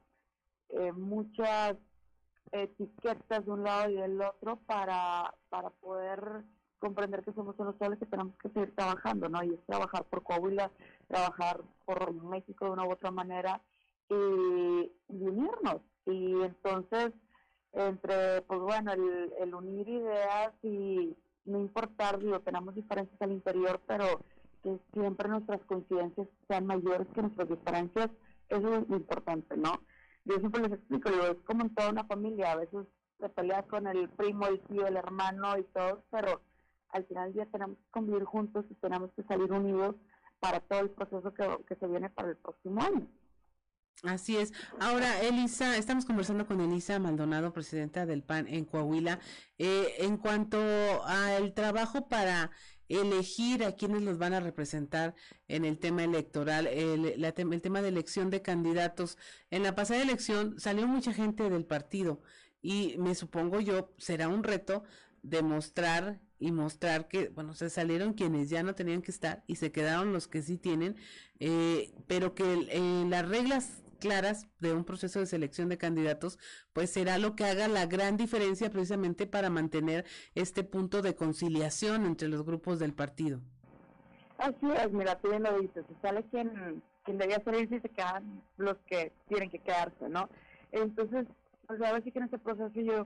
[0.69, 1.75] eh, muchas
[2.51, 6.43] etiquetas de un lado y del otro para, para poder
[6.79, 9.43] comprender que somos uno solo y que tenemos que seguir trabajando, ¿no?
[9.43, 10.71] Y es trabajar por Coahuila,
[11.07, 13.61] trabajar por México de una u otra manera
[14.09, 17.13] y unirnos y entonces
[17.73, 24.05] entre pues bueno el, unir ideas y no importar digo tenemos diferencias al interior pero
[24.63, 28.09] que siempre nuestras coincidencias sean mayores que nuestras diferencias
[28.49, 29.79] eso es lo importante no
[30.25, 32.85] yo siempre les explico digo es como en toda una familia a veces
[33.19, 36.41] se pelea con el primo el tío el hermano y todo pero
[36.89, 39.95] al final ya tenemos que convivir juntos y tenemos que salir unidos
[40.41, 43.07] para todo el proceso que, que se viene para el próximo año
[44.03, 44.51] Así es.
[44.79, 49.19] Ahora, Elisa, estamos conversando con Elisa Maldonado, presidenta del PAN en Coahuila.
[49.59, 50.57] Eh, en cuanto
[51.05, 52.49] al trabajo para
[52.89, 55.15] elegir a quienes los van a representar
[55.47, 59.17] en el tema electoral, el, el tema de elección de candidatos.
[59.51, 62.21] En la pasada elección salió mucha gente del partido
[62.61, 64.83] y me supongo yo será un reto
[65.21, 69.71] demostrar y mostrar que, bueno, se salieron quienes ya no tenían que estar y se
[69.71, 70.95] quedaron los que sí tienen,
[71.39, 76.39] eh, pero que eh, las reglas claras de un proceso de selección de candidatos,
[76.73, 82.07] pues será lo que haga la gran diferencia precisamente para mantener este punto de conciliación
[82.07, 83.39] entre los grupos del partido.
[84.39, 87.89] Así es, mira, tú bien lo dices, si sale quien, quien debía salir y se
[87.89, 90.27] quedan los que tienen que quedarse, ¿no?
[90.71, 91.27] Entonces,
[91.67, 93.05] pues a ver si que en este proceso yo,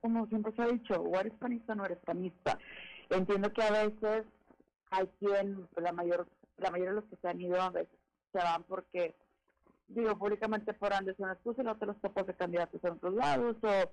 [0.00, 2.58] como siempre se ha dicho, o eres panista o no eres panista.
[3.10, 4.24] Entiendo que a veces
[4.90, 6.26] hay quien, la mayor,
[6.58, 7.56] la mayoría de los que se han ido
[8.32, 9.14] se van porque
[9.88, 13.56] digo, públicamente por Anderson excusa y no te los topas de candidatos en otros lados
[13.62, 13.90] o,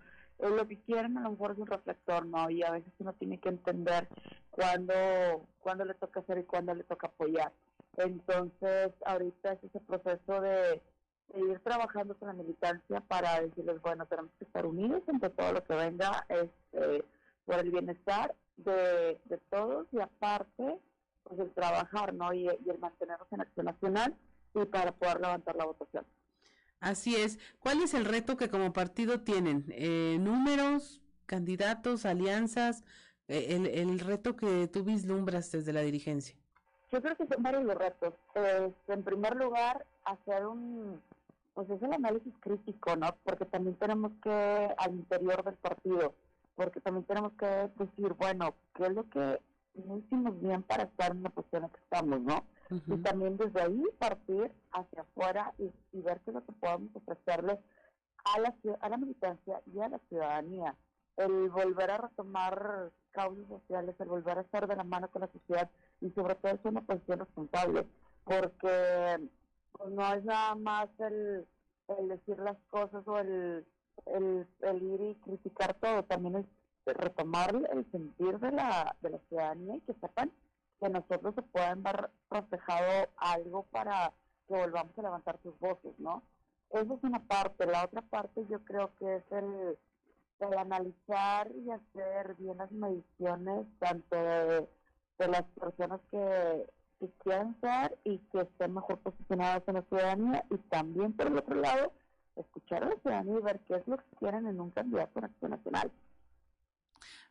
[0.48, 2.50] lo que quieren a lo mejor es un reflector, ¿no?
[2.50, 4.08] Y a veces uno tiene que entender
[4.50, 4.94] cuándo,
[5.60, 7.52] cuándo le toca hacer y cuándo le toca apoyar.
[7.98, 10.82] Entonces, ahorita es ese proceso de,
[11.36, 15.64] ir trabajando con la militancia para decirles, bueno, tenemos que estar unidos entre todo lo
[15.64, 17.06] que venga este,
[17.46, 20.80] por el bienestar de, de todos y aparte,
[21.24, 22.34] pues el trabajar, ¿no?
[22.34, 24.16] Y, y el mantenernos en acción nacional
[24.54, 26.06] y para poder levantar la votación.
[26.80, 27.40] Así es.
[27.60, 29.66] ¿Cuál es el reto que como partido tienen?
[29.70, 32.84] Eh, ¿Números, candidatos, alianzas?
[33.28, 36.36] Eh, el, el, reto que tú vislumbras desde la dirigencia.
[36.92, 38.14] Yo creo que son varios los retos.
[38.34, 41.00] Pues, en primer lugar, hacer un,
[41.54, 43.16] pues es el análisis crítico, ¿no?
[43.24, 46.16] Porque también tenemos que, al interior del partido,
[46.56, 47.46] porque también tenemos que
[47.78, 49.40] decir, bueno, ¿qué es lo que
[49.76, 52.46] no hicimos bien para estar en la posición en que estamos, ¿no?
[52.88, 57.60] y también desde ahí partir hacia afuera y, ver qué es lo que podemos ofrecerles
[58.24, 60.76] a la, a la militancia y a la ciudadanía.
[61.18, 65.28] El volver a retomar causas sociales, el volver a estar de la mano con la
[65.28, 67.86] sociedad y sobre todo es una posición responsable,
[68.24, 69.20] porque
[69.90, 71.48] no es nada más el,
[71.98, 73.66] el decir las cosas o el,
[74.06, 76.46] el, el, ir y criticar todo, también es
[76.98, 80.32] retomar el sentir de la, de la ciudadanía y que sepan
[80.80, 84.12] que nosotros se puedan dar reflejado algo para
[84.48, 86.24] que volvamos a levantar sus voces, ¿no?
[86.72, 87.66] Esa es una parte.
[87.66, 89.78] La otra parte yo creo que es el,
[90.40, 94.68] el analizar y hacer bien las mediciones tanto de,
[95.28, 96.66] las personas que,
[97.02, 101.38] que quieran ser y que estén mejor posicionadas en la ciudadanía y también por el
[101.38, 101.92] otro lado
[102.36, 105.26] escuchar a la ciudadanía y ver qué es lo que quieren en un candidato en
[105.26, 105.92] acción nacional.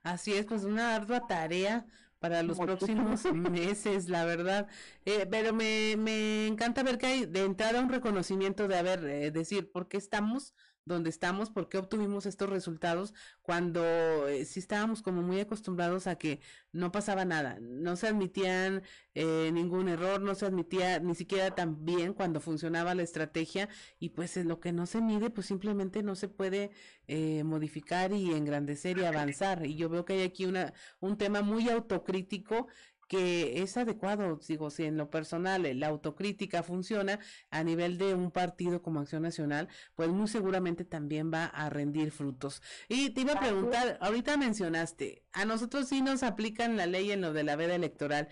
[0.02, 1.86] Así es, pues una ardua tarea
[2.18, 4.68] para los próximos meses, la verdad.
[5.04, 9.30] Eh, pero me, me encanta ver que hay de entrada un reconocimiento de, haber eh,
[9.30, 10.54] decir, ¿por qué estamos
[10.84, 16.16] donde estamos, por qué obtuvimos estos resultados cuando eh, sí estábamos como muy acostumbrados a
[16.16, 16.40] que
[16.72, 18.82] no pasaba nada, no se admitían
[19.14, 23.68] eh, ningún error, no se admitía ni siquiera tan bien cuando funcionaba la estrategia
[23.98, 26.70] y pues en lo que no se mide pues simplemente no se puede
[27.06, 29.66] eh, modificar y engrandecer y avanzar.
[29.66, 32.68] Y yo veo que hay aquí una un tema muy autocrítico
[33.10, 37.18] que es adecuado, digo, si en lo personal la autocrítica funciona
[37.50, 42.12] a nivel de un partido como Acción Nacional, pues muy seguramente también va a rendir
[42.12, 42.62] frutos.
[42.88, 47.20] Y te iba a preguntar, ahorita mencionaste, a nosotros sí nos aplican la ley en
[47.20, 48.28] lo de la veda electoral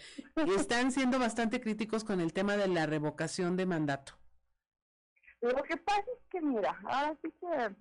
[0.46, 4.12] y están siendo bastante críticos con el tema de la revocación de mandato.
[5.40, 7.74] Lo que pasa es que, mira, ahora sí que eh,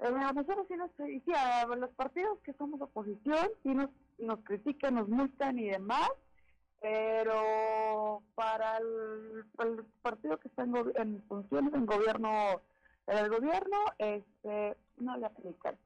[0.00, 3.88] a nosotros sí nos, sí, a los partidos que somos oposición, sí nos
[4.18, 6.10] nos critican, nos multan y demás,
[6.80, 12.60] pero para el, partido que está en, funciones en gobierno,
[13.06, 15.76] en el gobierno, este, no le aplican.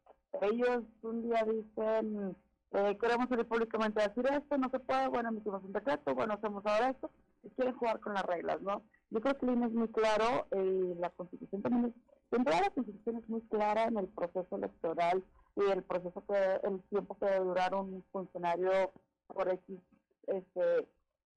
[0.42, 2.36] Ellos un día dicen,
[2.72, 6.34] eh, queremos salir públicamente a decir esto, no se puede, bueno, emitimos un decreto, bueno,
[6.34, 7.10] hacemos ahora esto,
[7.42, 8.82] y quieren jugar con las reglas, ¿no?
[9.10, 12.70] Yo creo que el INE es muy claro, y eh, la Constitución también es, la
[12.70, 15.24] Constitución es muy clara en el proceso electoral
[15.56, 18.92] y el proceso que, el tiempo que debe durar un funcionario
[19.26, 19.78] por X
[20.26, 20.88] este,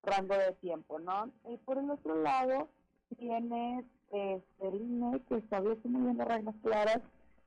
[0.03, 1.31] rango de tiempo, ¿no?
[1.49, 2.69] Y por el otro lado,
[3.17, 6.99] tienes este, el INE que establece muy bien las reglas claras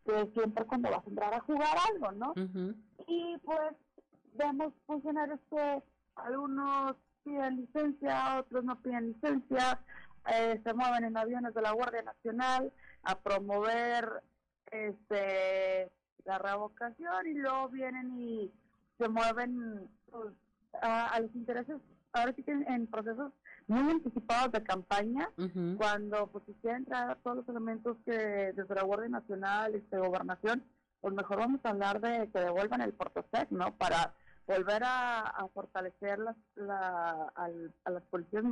[0.05, 2.33] que siempre cuando vas a entrar a jugar algo, ¿no?
[3.07, 3.73] Y pues
[4.35, 5.83] vemos funcionarios que
[6.15, 9.81] algunos piden licencia, otros no piden licencia,
[10.33, 14.23] eh, se mueven en aviones de la Guardia Nacional a promover
[14.71, 15.91] este
[16.25, 18.53] la revocación y luego vienen y
[18.99, 20.33] se mueven pues,
[20.83, 21.77] a, los intereses,
[22.13, 23.33] ahora sí que en, procesos
[23.67, 25.29] muy anticipados de campaña,
[25.77, 30.63] cuando pues si quieren traer todos los elementos que desde la Guardia Nacional de Gobernación,
[31.01, 33.77] pues mejor vamos a hablar de que devuelvan el Portosec, ¿no?
[33.77, 34.15] Para
[34.47, 38.45] volver a, fortalecer las, la, a las policías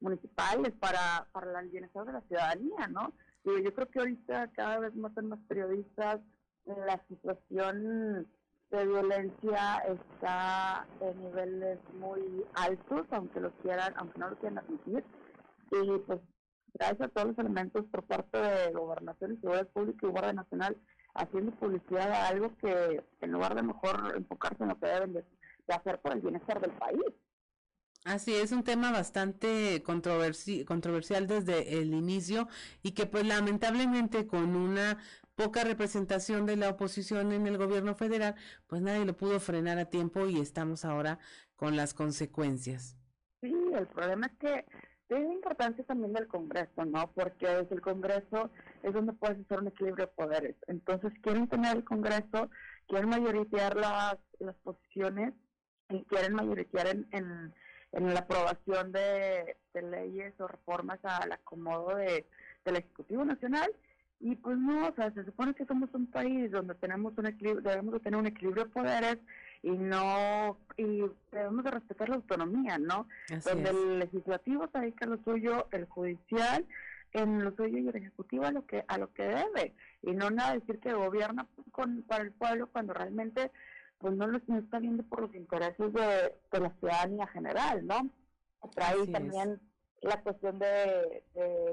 [0.00, 3.12] municipales para, para el bienestar de la ciudadanía, ¿no?
[3.44, 6.20] Y yo creo que ahorita cada vez más hay más periodistas,
[6.64, 8.28] la situación
[8.70, 15.04] de violencia está en niveles muy altos, aunque lo quieran, aunque no lo quieran admitir.
[15.72, 16.20] Y pues
[16.74, 20.76] gracias a todos los elementos por parte de Gobernación y Seguridad Pública y Guardia Nacional
[21.14, 25.24] haciendo publicidad a algo que en lugar de mejor enfocarse en lo que deben de,
[25.68, 27.00] hacer por el bienestar del país.
[28.04, 32.48] Así es, un tema bastante controversial desde el inicio
[32.82, 34.98] y que pues lamentablemente con una
[35.34, 38.34] poca representación de la oposición en el gobierno federal,
[38.66, 41.18] pues nadie lo pudo frenar a tiempo y estamos ahora
[41.56, 42.96] con las consecuencias.
[43.40, 44.66] Sí, el problema es que
[45.10, 47.10] es importancia también del Congreso, ¿no?
[47.12, 48.50] Porque desde el Congreso
[48.82, 50.56] es donde puedes hacer un equilibrio de poderes.
[50.68, 52.50] Entonces quieren tener el Congreso,
[52.86, 55.34] quieren mayoritear las, las posiciones
[55.88, 57.54] y quieren mayoritear en, en,
[57.92, 62.26] en la aprobación de, de, leyes o reformas al acomodo de,
[62.64, 63.70] del Ejecutivo Nacional
[64.20, 67.62] y pues no, o sea, se supone que somos un país donde tenemos un equilibrio,
[67.62, 69.18] debemos de tener un equilibrio de poderes
[69.62, 71.02] y no, y
[71.32, 73.08] debemos de respetar la autonomía, ¿no?
[73.44, 76.66] donde el legislativo se dedica a lo suyo, el judicial
[77.12, 80.30] en lo suyo y el ejecutivo a lo que a lo que debe y no
[80.30, 83.50] nada decir que gobierna con para el pueblo cuando realmente
[83.98, 88.08] pues no, lo, está viendo por los intereses de, de la ciudadanía general, ¿no?
[88.74, 89.60] Trae también
[90.02, 91.22] la cuestión de,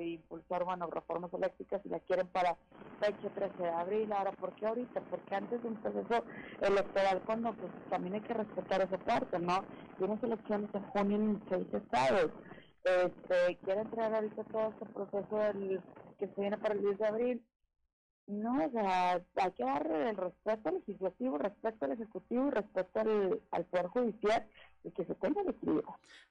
[0.01, 2.57] impulsar, bueno, reformas eléctricas y la quieren para
[2.99, 4.11] fecha 13 de abril.
[4.11, 5.01] Ahora, ¿por qué ahorita?
[5.09, 6.23] Porque antes de un proceso
[6.61, 9.63] electoral, cuando pues también hay que respetar esa parte, ¿no?
[9.97, 12.31] Tienes elecciones en junio en seis estados.
[12.83, 15.81] Este, quieren traer ahorita todo este proceso del,
[16.19, 17.45] que se viene para el 10 de abril.
[18.27, 22.99] No, o sea, hay que dar el respeto al legislativo, respeto al ejecutivo y respeto
[22.99, 24.45] al, al poder judicial
[24.91, 25.41] que se tenga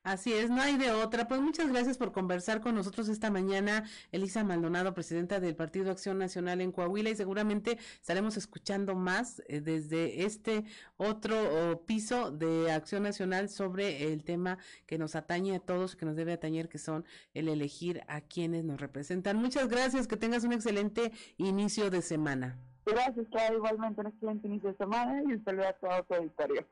[0.02, 1.26] Así es, no hay de otra.
[1.26, 6.18] Pues muchas gracias por conversar con nosotros esta mañana, Elisa Maldonado, presidenta del Partido Acción
[6.18, 10.64] Nacional en Coahuila, y seguramente estaremos escuchando más eh, desde este
[10.96, 16.16] otro piso de Acción Nacional sobre el tema que nos atañe a todos, que nos
[16.16, 17.04] debe atañer, que son
[17.34, 19.36] el elegir a quienes nos representan.
[19.36, 22.58] Muchas gracias, que tengas un excelente inicio de semana.
[22.86, 26.66] Gracias, Claudia, igualmente un excelente inicio de semana y un saludo a todo tu auditorio.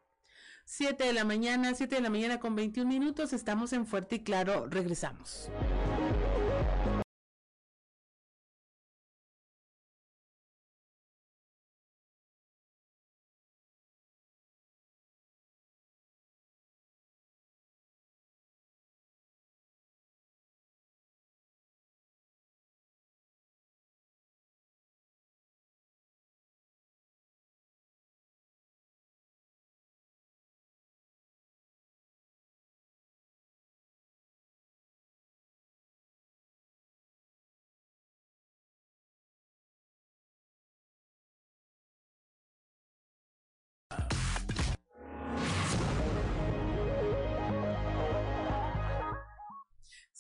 [0.65, 3.33] 7 de la mañana, 7 de la mañana con 21 minutos.
[3.33, 4.67] Estamos en Fuerte y Claro.
[4.69, 5.51] Regresamos.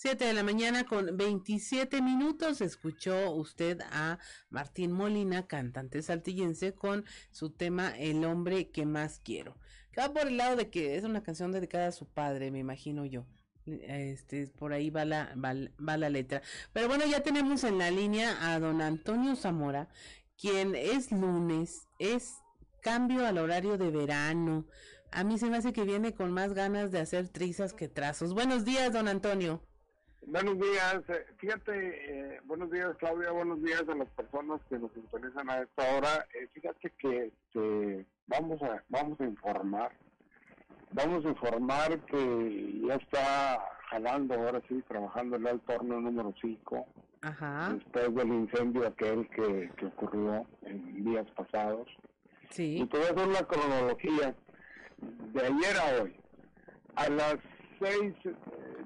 [0.04, 4.18] Siete de la mañana con 27 minutos escuchó usted a
[4.50, 9.56] Martín Molina, cantante saltillense, con su tema El hombre que más quiero.
[9.92, 12.58] Que va por el lado de que es una canción dedicada a su padre, me
[12.58, 13.24] imagino yo.
[13.64, 16.42] Este, por ahí va la, va, va la letra.
[16.74, 19.88] Pero bueno, ya tenemos en la línea a don Antonio Zamora,
[20.36, 22.34] quien es lunes, es
[22.82, 24.66] cambio al horario de verano.
[25.12, 28.34] A mí se me hace que viene con más ganas de hacer trizas que trazos.
[28.34, 29.62] Buenos días, don Antonio.
[30.26, 34.90] Buenos días, eh, fíjate, eh, buenos días Claudia, buenos días a las personas que nos
[34.96, 36.26] interesan a esta hora.
[36.34, 39.92] Eh, fíjate que este, vamos a vamos a informar,
[40.92, 43.60] vamos a informar que ya está
[43.90, 46.86] jalando ahora sí, trabajando el alto horno número 5,
[47.74, 51.86] después del incendio aquel que, que ocurrió en días pasados.
[52.48, 52.78] Sí.
[52.80, 54.34] Y te voy a hacer la cronología
[55.32, 56.16] de ayer a hoy.
[56.96, 57.36] A las
[57.84, 58.14] 6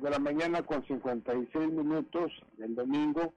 [0.03, 3.32] de la mañana con 56 minutos el domingo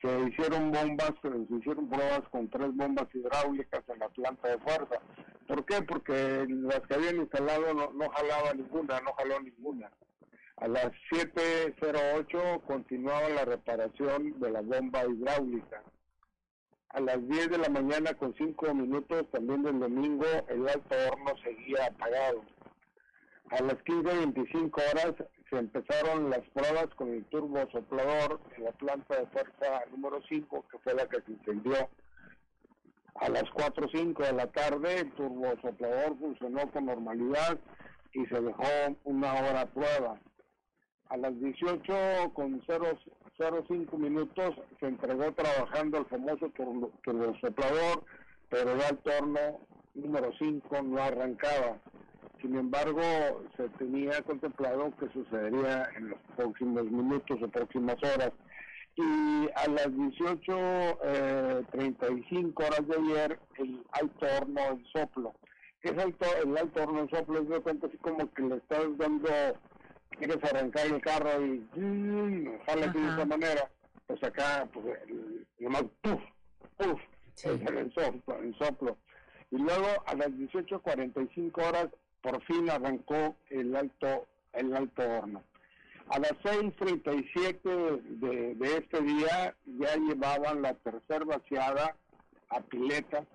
[0.00, 5.00] se hicieron bombas, se hicieron pruebas con tres bombas hidráulicas en la planta de fuerza.
[5.48, 5.82] ¿Por qué?
[5.82, 9.90] Porque las que habían instalado no, no jalaba ninguna, no jaló ninguna.
[10.58, 15.82] A las 7.08 continuaba la reparación de la bomba hidráulica.
[16.90, 21.36] A las 10 de la mañana con 5 minutos también del domingo el alto horno
[21.42, 22.42] seguía apagado.
[23.50, 25.14] A las 15.25 horas
[25.48, 30.64] se empezaron las pruebas con el turbo soplador en la planta de fuerza número 5,
[30.68, 31.88] que fue la que se incendió.
[33.14, 37.58] A las 4.05 de la tarde el turbo soplador funcionó con normalidad
[38.12, 40.18] y se dejó una hora prueba.
[41.08, 46.90] A las 18 con 0.05 minutos se entregó trabajando el famoso turbo,
[47.40, 48.04] soplador,
[48.48, 49.60] pero el torno
[49.94, 51.78] número 5 no arrancaba.
[52.46, 53.02] Sin embargo,
[53.56, 58.30] se tenía contemplado que sucedería en los próximos minutos o próximas horas.
[58.94, 65.34] Y a las 18.35 eh, horas de ayer, el alto horno en soplo.
[65.80, 67.40] ¿Qué es alto, el alto horno en soplo?
[67.40, 69.28] Es de cuenta así como que le estás dando,
[70.10, 71.66] quieres arrancar el carro y
[72.64, 73.68] sale de esa manera.
[74.06, 74.84] Pues acá, pues,
[75.58, 76.22] nomás, puf,
[76.76, 77.00] puf,
[77.42, 78.96] el soplo, el soplo.
[79.50, 81.88] Y luego a las 18.45 horas
[82.22, 85.42] por fin arrancó el alto, el alto horno.
[86.08, 91.96] A las 6.37 de, de este día ya llevaban la tercera vaciada
[92.50, 93.26] a pileta.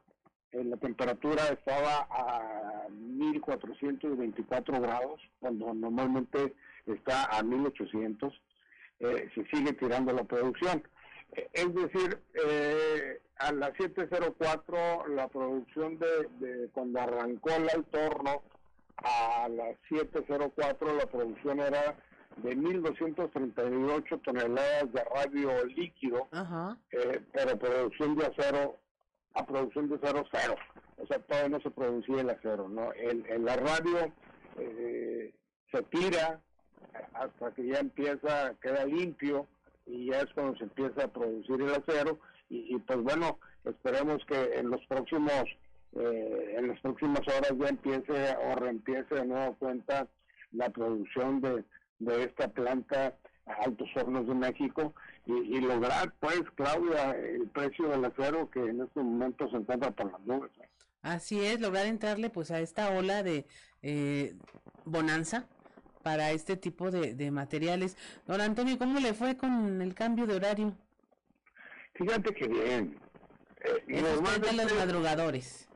[0.51, 6.53] Eh, la temperatura estaba a 1424 grados, cuando normalmente
[6.85, 8.33] está a 1800.
[8.99, 10.83] Eh, se sigue tirando la producción.
[11.33, 12.19] Eh, es decir,
[13.37, 18.43] a las 7.04 la producción de, cuando arrancó el alto horno
[19.03, 21.95] a las 7.04 la producción era
[22.37, 26.27] de 1.238 toneladas de radio líquido,
[26.91, 28.77] eh, pero producción de acero,
[29.33, 30.55] a producción de acero cero.
[30.97, 32.93] O sea, todavía no se producía el acero, ¿no?
[32.93, 34.13] El, el la radio
[34.57, 35.33] eh,
[35.71, 36.39] se tira
[37.13, 39.47] hasta que ya empieza, queda limpio
[39.85, 44.23] y ya es cuando se empieza a producir el acero y, y pues bueno, esperemos
[44.25, 45.45] que en los próximos
[45.93, 50.07] eh, en las próximas horas ya empiece o reempiece de nuevo cuenta
[50.51, 51.63] la producción de,
[51.99, 53.15] de esta planta
[53.45, 54.93] Altos Hornos de México
[55.25, 60.11] y, lograr, pues, Claudia, el precio del acero que en estos momentos se encuentra por
[60.11, 60.51] las nubes.
[61.01, 63.45] Así es, lograr entrarle pues a esta ola de
[63.81, 64.35] eh,
[64.85, 65.47] bonanza
[66.03, 67.97] para este tipo de, de materiales.
[68.27, 70.75] Don Antonio, ¿cómo le fue con el cambio de horario?
[71.95, 72.99] Fíjate que bien.
[73.63, 75.70] Eh, de los madrugadores.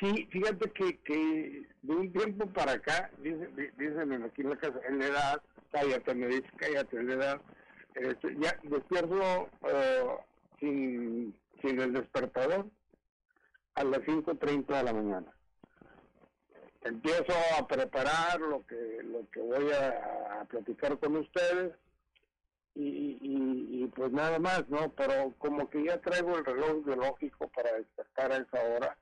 [0.00, 4.98] Sí, fíjate que, que de un tiempo para acá, dicen, aquí en la casa, en
[4.98, 5.42] la edad,
[5.72, 7.40] cállate, me dice, cállate, en la edad,
[7.94, 10.18] este, ya despierto uh,
[10.60, 12.66] sin, sin el despertador
[13.74, 15.32] a las 5.30 de la mañana.
[16.82, 21.74] empiezo a preparar lo que lo que voy a, platicar con ustedes
[22.74, 24.92] y, y, pues nada más, ¿no?
[24.92, 28.96] Pero como que ya traigo el reloj biológico para despertar a esa hora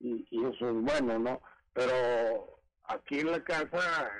[0.00, 1.40] y, y eso es bueno, ¿no?
[1.72, 4.10] Pero aquí en la casa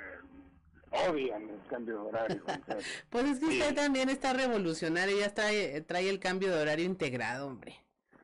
[0.91, 2.43] odian el cambio de horario.
[3.11, 7.47] pues es que usted también está revolucionario, ya trae, trae el cambio de horario integrado,
[7.47, 7.77] hombre.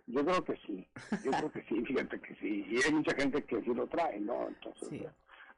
[0.07, 0.87] Yo creo que sí,
[1.25, 2.65] yo creo que sí, fíjate que sí.
[2.69, 4.49] Y hay mucha gente que sí lo trae, ¿no?
[4.49, 5.03] Entonces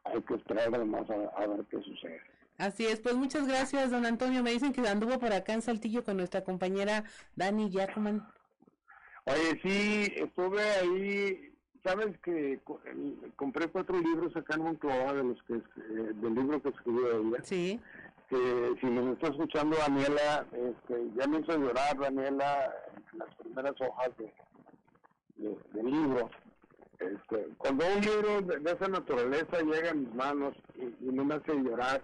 [0.05, 2.21] hay que esperar además a, ver qué sucede.
[2.57, 4.43] Así es, pues muchas gracias, don Antonio.
[4.43, 7.05] Me dicen que anduvo por acá en Saltillo con nuestra compañera
[7.37, 8.27] Dani Jackman.
[9.27, 11.48] Oye, sí, estuve ahí
[11.89, 12.61] sabes que
[13.37, 17.39] compré cuatro libros acá en Moncloa de los que eh, del libro que escribió ella.
[17.43, 17.81] Sí.
[18.29, 22.75] Que si me está escuchando Daniela, este, ya me hizo llorar Daniela
[23.13, 24.33] en las primeras hojas de,
[25.73, 26.31] del libro.
[26.99, 31.55] Este, cuando un libro de, esa naturaleza llega a mis manos y, no me hace
[31.55, 32.03] llorar,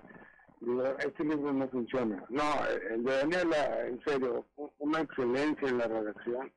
[0.61, 2.25] digo, este libro no funciona.
[2.31, 2.43] No,
[2.91, 4.47] el de Daniela, en serio,
[4.79, 6.51] una excelencia en la redacción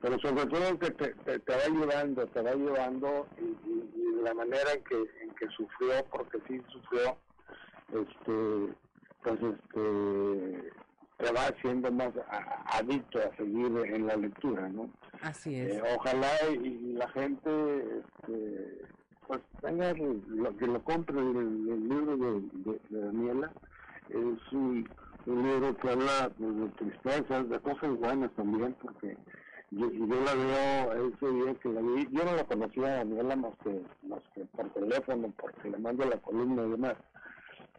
[0.00, 4.84] pero sobre todo que te, te, va ayudando, te va ayudando y, la manera en
[4.84, 7.16] que, en que sufrió, porque sí sufrió,
[7.88, 8.74] este,
[9.22, 10.72] pues este,
[11.18, 12.10] te va haciendo más
[12.66, 14.90] adicto a seguir en la lectura, ¿no?
[15.22, 15.74] Así es.
[15.74, 17.50] Eh, ojalá y, la gente,
[18.00, 18.84] este,
[19.26, 23.52] pues tenga lo que lo compre el, libro de, Daniela,
[24.08, 24.88] es un,
[25.26, 29.16] libro que habla pues, de tristezas, de cosas buenas también, porque
[29.70, 33.36] yo, yo la veo ese día que la vi, yo no la conocía a Daniela
[33.36, 36.94] más que, más que por teléfono, porque le mando la columna y demás.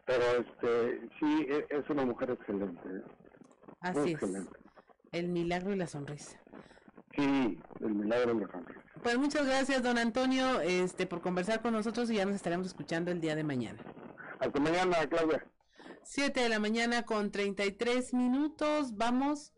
[0.06, 2.80] Pero este sí, e, es una mujer excelente.
[2.88, 3.02] ¿eh?
[3.80, 4.20] Así es.
[5.12, 6.40] El milagro y la sonrisa.
[7.14, 8.80] Sí, el milagro y la sonrisa.
[9.02, 13.10] Pues muchas gracias, don Antonio, este, por conversar con nosotros y ya nos estaremos escuchando
[13.10, 13.80] el día de mañana.
[14.38, 15.44] Hasta mañana, Claudia.
[16.04, 18.96] Siete de la mañana con 33 minutos.
[18.96, 19.52] Vamos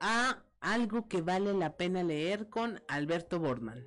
[0.00, 3.84] a algo que vale la pena leer con Alberto Borman.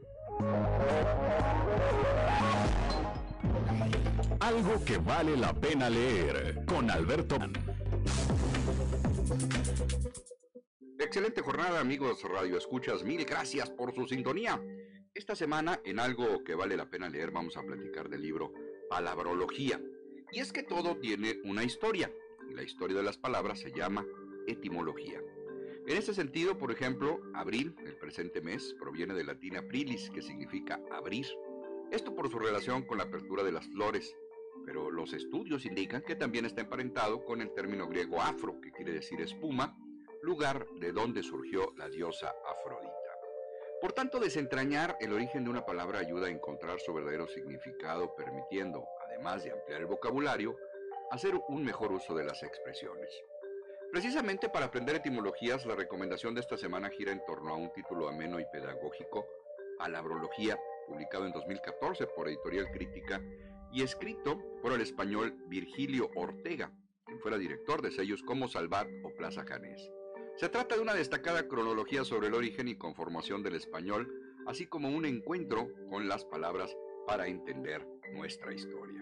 [4.41, 7.37] Algo que vale la pena leer con Alberto.
[10.99, 14.61] Excelente jornada amigos Radio Escuchas, mil gracias por su sintonía.
[15.13, 18.51] Esta semana en algo que vale la pena leer vamos a platicar del libro
[18.89, 19.79] Palabrología.
[20.33, 22.11] Y es que todo tiene una historia,
[22.49, 24.05] y la historia de las palabras se llama
[24.45, 25.21] etimología.
[25.87, 30.81] En ese sentido, por ejemplo, abril, el presente mes, proviene del latín aprilis, que significa
[30.91, 31.27] abrir.
[31.91, 34.15] Esto por su relación con la apertura de las flores,
[34.65, 38.93] pero los estudios indican que también está emparentado con el término griego afro, que quiere
[38.93, 39.77] decir espuma,
[40.23, 42.95] lugar de donde surgió la diosa Afrodita.
[43.79, 48.83] Por tanto, desentrañar el origen de una palabra ayuda a encontrar su verdadero significado, permitiendo,
[49.07, 50.57] además de ampliar el vocabulario,
[51.11, 53.23] hacer un mejor uso de las expresiones.
[53.95, 58.09] Precisamente para aprender etimologías, la recomendación de esta semana gira en torno a un título
[58.09, 59.25] ameno y pedagógico,
[59.77, 63.21] Palabrología, publicado en 2014 por Editorial Crítica
[63.71, 66.73] y escrito por el español Virgilio Ortega,
[67.05, 69.89] quien fuera director de sellos como Salvat o Plaza Janés.
[70.35, 74.11] Se trata de una destacada cronología sobre el origen y conformación del español,
[74.45, 76.75] así como un encuentro con las palabras
[77.07, 79.01] para entender nuestra historia.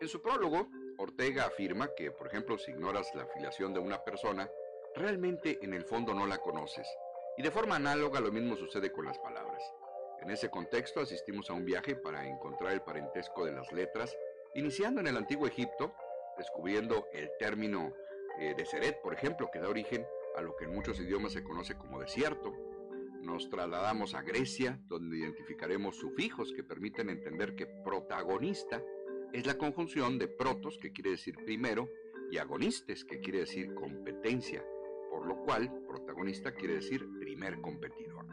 [0.00, 0.68] En su prólogo,
[0.98, 4.48] Ortega afirma que, por ejemplo, si ignoras la afiliación de una persona,
[4.94, 6.86] realmente en el fondo no la conoces.
[7.36, 9.62] Y de forma análoga lo mismo sucede con las palabras.
[10.20, 14.16] En ese contexto asistimos a un viaje para encontrar el parentesco de las letras,
[14.54, 15.94] iniciando en el antiguo Egipto,
[16.38, 17.92] descubriendo el término
[18.38, 20.06] eh, de Seret, por ejemplo, que da origen
[20.36, 22.52] a lo que en muchos idiomas se conoce como desierto.
[23.20, 28.82] Nos trasladamos a Grecia, donde identificaremos sufijos que permiten entender que protagonista
[29.34, 31.90] es la conjunción de protos, que quiere decir primero,
[32.30, 34.64] y agonistes, que quiere decir competencia,
[35.10, 38.26] por lo cual protagonista quiere decir primer competidor.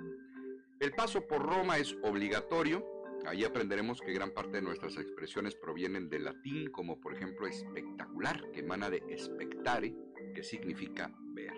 [0.79, 2.85] El paso por Roma es obligatorio,
[3.25, 8.51] ahí aprenderemos que gran parte de nuestras expresiones provienen del latín, como por ejemplo espectacular,
[8.51, 9.95] que emana de spectare,
[10.35, 11.53] que significa ver.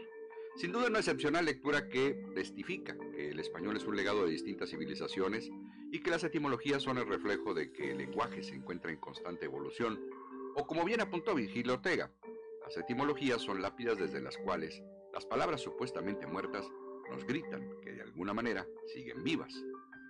[0.55, 4.69] Sin duda una excepcional lectura que testifica que el español es un legado de distintas
[4.69, 5.51] civilizaciones
[5.93, 9.45] y que las etimologías son el reflejo de que el lenguaje se encuentra en constante
[9.45, 10.03] evolución,
[10.55, 12.09] o como bien apuntó Virgilio Ortega,
[12.65, 14.81] las etimologías son lápidas desde las cuales
[15.13, 16.67] las palabras supuestamente muertas
[17.11, 19.53] nos gritan que de alguna manera siguen vivas.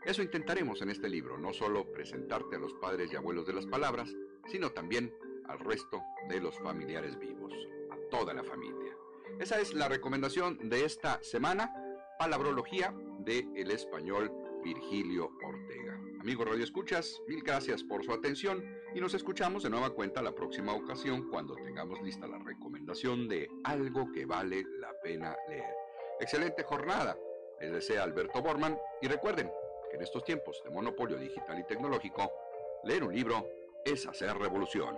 [0.06, 3.66] Eso intentaremos en este libro, no solo presentarte a los padres y abuelos de las
[3.66, 4.16] palabras,
[4.48, 5.14] sino también
[5.50, 7.54] al resto de los familiares vivos,
[7.92, 8.96] a toda la familia.
[9.38, 11.76] Esa es la recomendación de esta semana,
[12.18, 14.32] Palabrología del el español
[14.64, 16.00] Virgilio Ortega.
[16.22, 18.64] Amigos Radio Escuchas, mil gracias por su atención
[18.96, 23.50] y nos escuchamos de nueva cuenta la próxima ocasión cuando tengamos lista la recomendación de
[23.66, 25.76] algo que vale la pena leer.
[26.20, 27.18] Excelente jornada.
[27.60, 29.52] Les desea Alberto Borman y recuerden
[29.90, 32.32] que en estos tiempos de monopolio digital y tecnológico,
[32.86, 33.46] leer un libro
[33.84, 34.96] es hacer revolución.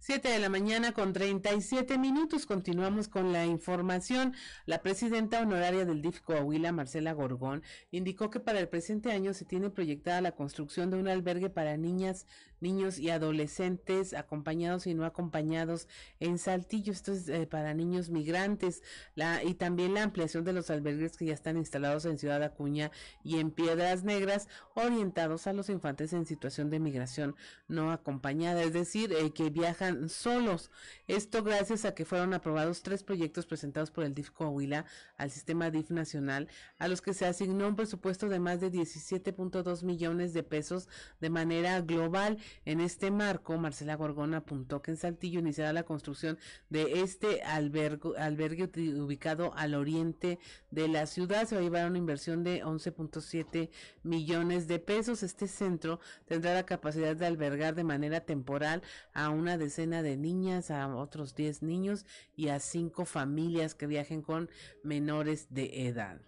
[0.00, 2.46] 7 de la mañana con 37 minutos.
[2.46, 4.34] Continuamos con la información.
[4.64, 9.44] La presidenta honoraria del DIF Coahuila, Marcela Gorgón, indicó que para el presente año se
[9.44, 12.26] tiene proyectada la construcción de un albergue para niñas,
[12.60, 15.88] niños y adolescentes acompañados y no acompañados
[16.20, 16.92] en Saltillo.
[16.92, 18.82] Esto es eh, para niños migrantes.
[19.14, 22.90] La, y también la ampliación de los albergues que ya están instalados en Ciudad Acuña
[23.24, 27.36] y en Piedras Negras, orientados a los infantes en situación de migración
[27.68, 30.70] no acompañada, es decir, eh, que viajan solos.
[31.08, 34.84] Esto gracias a que fueron aprobados tres proyectos presentados por el DIF Coahuila
[35.16, 39.84] al sistema DIF nacional, a los que se asignó un presupuesto de más de 17.2
[39.84, 40.88] millones de pesos
[41.20, 42.38] de manera global.
[42.64, 48.70] En este marco, Marcela Gorgón apuntó que en Saltillo iniciará la construcción de este albergue,
[49.00, 50.38] ubicado al oriente
[50.70, 51.46] de la ciudad.
[51.46, 53.70] Se va a llevar una inversión de 11.7
[54.02, 55.22] millones de pesos.
[55.22, 58.82] Este centro tendrá la capacidad de albergar de manera temporal
[59.14, 62.06] a una decena de niñas, a otros 10 niños
[62.36, 64.50] y a 5 familias que viajen con
[64.82, 66.20] menores de edad.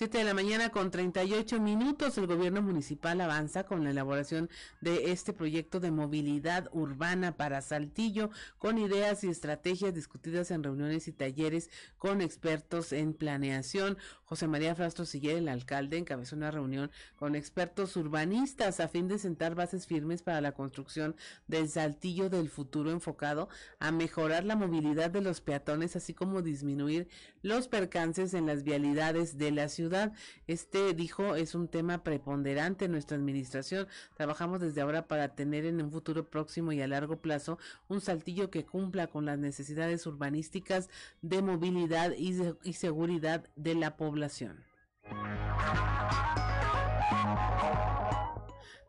[0.00, 4.48] 7 de la mañana con 38 minutos, el gobierno municipal avanza con la elaboración
[4.80, 11.06] de este proyecto de movilidad urbana para Saltillo, con ideas y estrategias discutidas en reuniones
[11.06, 11.68] y talleres
[11.98, 13.98] con expertos en planeación.
[14.30, 19.18] José María Frastro Siller, el alcalde, encabezó una reunión con expertos urbanistas a fin de
[19.18, 21.16] sentar bases firmes para la construcción
[21.48, 23.48] del Saltillo del futuro enfocado
[23.80, 27.08] a mejorar la movilidad de los peatones, así como disminuir
[27.42, 30.12] los percances en las vialidades de la ciudad
[30.46, 33.88] este, dijo, es un tema preponderante en nuestra administración.
[34.16, 37.58] Trabajamos desde ahora para tener en un futuro próximo y a largo plazo
[37.88, 40.88] un saltillo que cumpla con las necesidades urbanísticas
[41.20, 44.64] de movilidad y, y seguridad de la población población.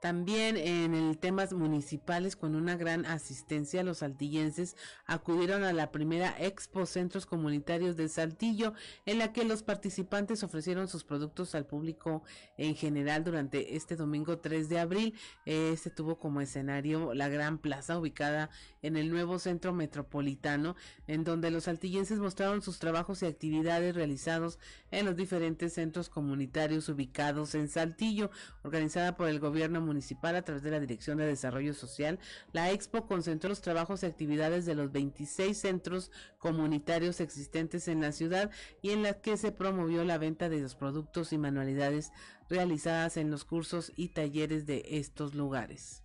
[0.02, 4.76] También en el temas municipales, con una gran asistencia, los saltillenses
[5.06, 8.74] acudieron a la primera Expo Centros Comunitarios de Saltillo,
[9.06, 12.24] en la que los participantes ofrecieron sus productos al público
[12.58, 15.14] en general durante este domingo 3 de abril.
[15.46, 18.50] Este tuvo como escenario la gran plaza ubicada
[18.82, 20.76] en el nuevo centro metropolitano,
[21.06, 24.58] en donde los saltillenses mostraron sus trabajos y actividades realizados
[24.90, 28.32] en los diferentes centros comunitarios ubicados en Saltillo,
[28.64, 32.18] organizada por el gobierno municipal municipal a través de la Dirección de Desarrollo Social,
[32.54, 38.14] la Expo concentró los trabajos y actividades de los 26 centros comunitarios existentes en la
[38.14, 38.50] ciudad
[38.82, 42.12] y en la que se promovió la venta de los productos y manualidades
[42.50, 46.04] realizadas en los cursos y talleres de estos lugares.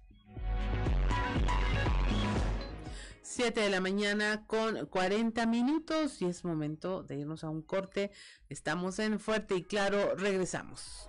[3.22, 8.10] 7 de la mañana con 40 minutos y es momento de irnos a un corte.
[8.48, 11.08] Estamos en Fuerte y Claro, regresamos.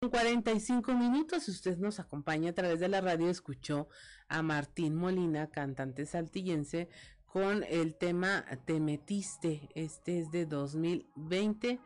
[0.00, 3.88] 45 minutos, usted nos acompaña a través de la radio, escuchó
[4.28, 6.90] a Martín Molina, cantante saltillense,
[7.24, 9.70] con el tema Te metiste.
[9.74, 11.80] Este es de 2020.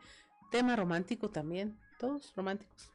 [0.51, 2.91] Tema romántico también, todos románticos.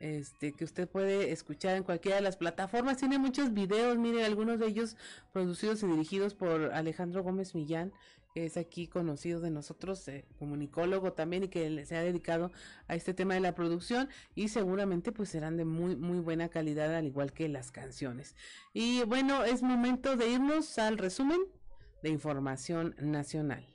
[0.00, 2.96] Este, que usted puede escuchar en cualquiera de las plataformas.
[2.96, 4.96] Tiene muchos videos, mire, algunos de ellos
[5.34, 7.92] producidos y dirigidos por Alejandro Gómez Millán
[8.34, 12.50] es aquí conocido de nosotros, eh, comunicólogo también y que se ha dedicado
[12.88, 16.94] a este tema de la producción y seguramente pues serán de muy muy buena calidad
[16.94, 18.34] al igual que las canciones.
[18.72, 21.40] Y bueno, es momento de irnos al resumen
[22.02, 23.73] de información nacional.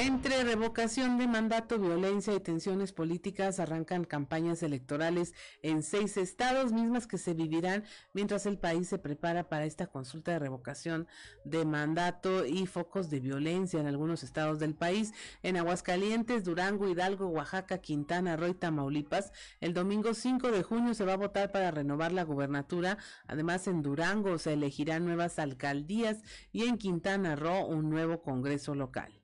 [0.00, 7.08] Entre revocación de mandato, violencia y tensiones políticas, arrancan campañas electorales en seis estados, mismas
[7.08, 11.08] que se vivirán mientras el país se prepara para esta consulta de revocación
[11.44, 15.14] de mandato y focos de violencia en algunos estados del país.
[15.42, 21.06] En Aguascalientes, Durango, Hidalgo, Oaxaca, Quintana Roo y Tamaulipas, el domingo 5 de junio se
[21.06, 22.98] va a votar para renovar la gubernatura.
[23.26, 26.18] Además, en Durango se elegirán nuevas alcaldías
[26.52, 29.17] y en Quintana Roo un nuevo Congreso local.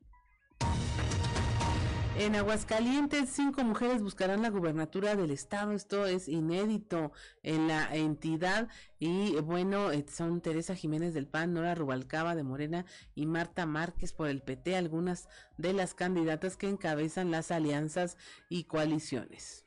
[2.16, 5.72] En Aguascalientes, cinco mujeres buscarán la gubernatura del estado.
[5.72, 7.10] Esto es inédito
[7.42, 8.68] en la entidad.
[9.00, 12.86] Y bueno, eh, son Teresa Jiménez del PAN, Nora Rubalcaba de Morena
[13.16, 15.28] y Marta Márquez por el PT, algunas
[15.58, 18.16] de las candidatas que encabezan las alianzas
[18.48, 19.64] y coaliciones.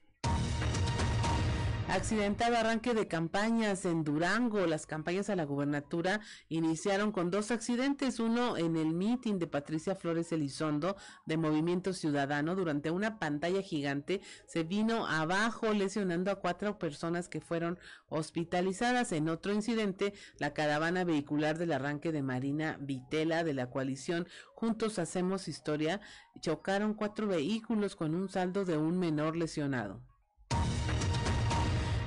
[1.89, 4.67] Accidentado arranque de campañas en Durango.
[4.67, 6.19] Las campañas a la gubernatura
[6.49, 8.19] iniciaron con dos accidentes.
[8.19, 12.55] Uno en el mitin de Patricia Flores Elizondo de Movimiento Ciudadano.
[12.55, 19.13] Durante una pantalla gigante se vino abajo lesionando a cuatro personas que fueron hospitalizadas.
[19.13, 24.99] En otro incidente, la caravana vehicular del arranque de Marina Vitela de la coalición Juntos
[24.99, 26.01] Hacemos Historia
[26.41, 30.01] chocaron cuatro vehículos con un saldo de un menor lesionado.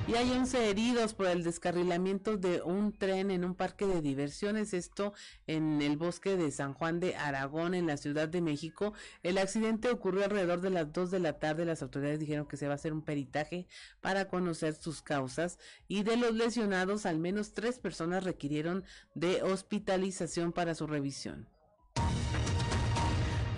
[0.07, 4.73] Y hay 11 heridos por el descarrilamiento de un tren en un parque de diversiones,
[4.73, 5.13] esto
[5.47, 8.93] en el bosque de San Juan de Aragón, en la Ciudad de México.
[9.21, 11.65] El accidente ocurrió alrededor de las 2 de la tarde.
[11.65, 13.67] Las autoridades dijeron que se va a hacer un peritaje
[14.01, 15.59] para conocer sus causas.
[15.87, 18.83] Y de los lesionados, al menos tres personas requirieron
[19.13, 21.47] de hospitalización para su revisión.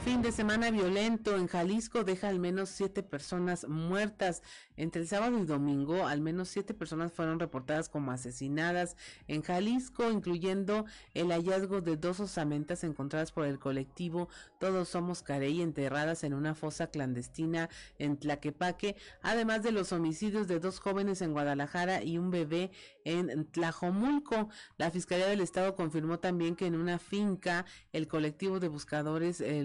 [0.03, 4.43] Fin de semana violento en Jalisco deja al menos siete personas muertas.
[4.75, 8.97] Entre el sábado y domingo, al menos siete personas fueron reportadas como asesinadas
[9.29, 14.27] en Jalisco, incluyendo el hallazgo de dos osamentas encontradas por el colectivo
[14.59, 20.59] Todos Somos Carey enterradas en una fosa clandestina en Tlaquepaque, además de los homicidios de
[20.59, 22.71] dos jóvenes en Guadalajara y un bebé
[23.05, 24.49] en Tlajomulco.
[24.77, 29.63] La Fiscalía del Estado confirmó también que en una finca el colectivo de buscadores eh,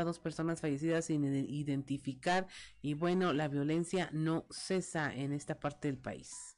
[0.00, 2.46] a dos personas fallecidas sin identificar
[2.82, 6.56] y bueno, la violencia no cesa en esta parte del país.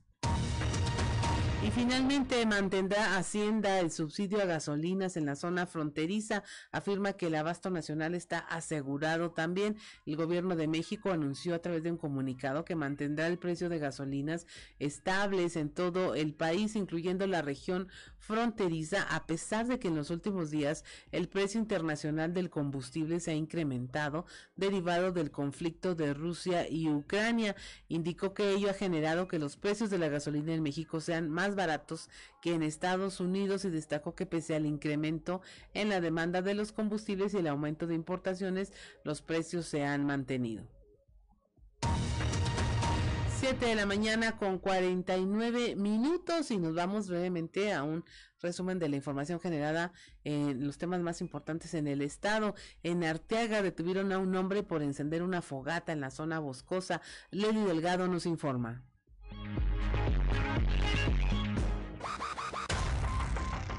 [1.64, 6.42] Y finalmente mantendrá Hacienda el subsidio a gasolinas en la zona fronteriza.
[6.72, 9.76] Afirma que el abasto nacional está asegurado también.
[10.04, 13.78] El gobierno de México anunció a través de un comunicado que mantendrá el precio de
[13.78, 14.48] gasolinas
[14.80, 17.86] estables en todo el país, incluyendo la región
[18.18, 23.32] fronteriza, a pesar de que en los últimos días el precio internacional del combustible se
[23.32, 24.26] ha incrementado
[24.56, 27.54] derivado del conflicto de Rusia y Ucrania.
[27.88, 31.51] Indicó que ello ha generado que los precios de la gasolina en México sean más
[31.54, 32.08] baratos
[32.40, 35.40] que en Estados Unidos y destacó que pese al incremento
[35.74, 38.72] en la demanda de los combustibles y el aumento de importaciones,
[39.04, 40.66] los precios se han mantenido.
[43.42, 48.04] 7 de la mañana con 49 minutos y nos vamos brevemente a un
[48.40, 49.92] resumen de la información generada
[50.22, 52.54] en los temas más importantes en el estado.
[52.84, 57.00] En Arteaga detuvieron a un hombre por encender una fogata en la zona boscosa.
[57.32, 58.84] Lely Delgado nos informa.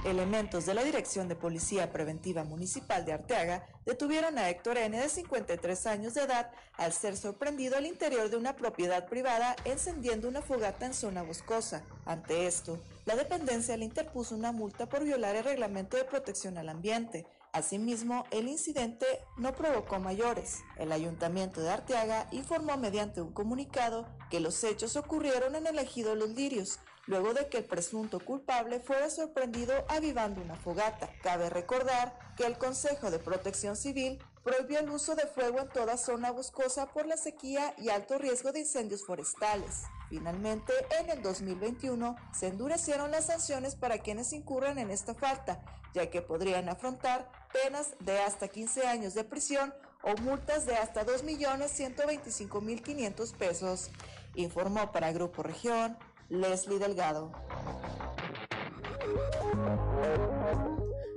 [0.06, 5.00] Elementos de la Dirección de Policía Preventiva Municipal de Arteaga detuvieron a Héctor N.
[5.00, 10.28] de 53 años de edad al ser sorprendido al interior de una propiedad privada encendiendo
[10.28, 11.84] una fogata en zona boscosa.
[12.06, 16.68] Ante esto, la dependencia le interpuso una multa por violar el reglamento de protección al
[16.68, 17.26] ambiente.
[17.54, 19.06] Asimismo, el incidente
[19.38, 20.64] no provocó mayores.
[20.78, 26.16] El ayuntamiento de Arteaga informó mediante un comunicado que los hechos ocurrieron en el ejido
[26.16, 31.10] Los Lirios, luego de que el presunto culpable fuera sorprendido avivando una fogata.
[31.22, 35.98] Cabe recordar que el Consejo de Protección Civil prohibió el uso de fuego en toda
[35.98, 39.84] zona boscosa por la sequía y alto riesgo de incendios forestales.
[40.10, 45.64] Finalmente, en el 2021 se endurecieron las sanciones para quienes incurran en esta falta,
[45.94, 49.74] ya que podrían afrontar penas de hasta 15 años de prisión
[50.04, 53.92] o multas de hasta 2.125.500 pesos.
[54.36, 55.96] Informó para Grupo Región
[56.30, 57.32] Leslie Delgado.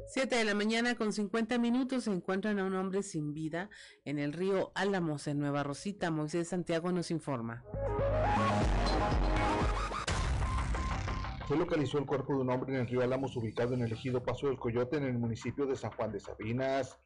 [0.09, 3.69] 7 de la mañana con 50 minutos se encuentran a un hombre sin vida
[4.05, 6.11] en el río Álamos en Nueva Rosita.
[6.11, 7.65] Moisés Santiago nos informa.
[11.47, 14.20] Se localizó el cuerpo de un hombre en el río Álamos ubicado en el ejido
[14.20, 16.98] Paso del Coyote en el municipio de San Juan de Sabinas.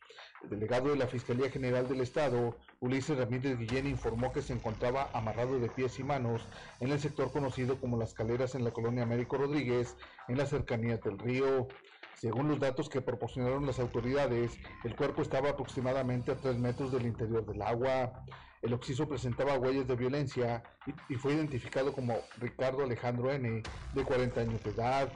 [0.43, 5.11] El delegado de la Fiscalía General del Estado, Ulises Ramírez Guillén, informó que se encontraba
[5.13, 6.47] amarrado de pies y manos
[6.81, 9.95] en el sector conocido como Las Caleras en la colonia Américo Rodríguez,
[10.27, 11.69] en las cercanías del río.
[12.15, 17.05] Según los datos que proporcionaron las autoridades, el cuerpo estaba aproximadamente a 3 metros del
[17.05, 18.25] interior del agua.
[18.63, 20.63] El occiso presentaba huellas de violencia
[21.09, 23.63] y, fue identificado como Ricardo Alejandro N.,
[23.95, 25.11] de 40 años de edad.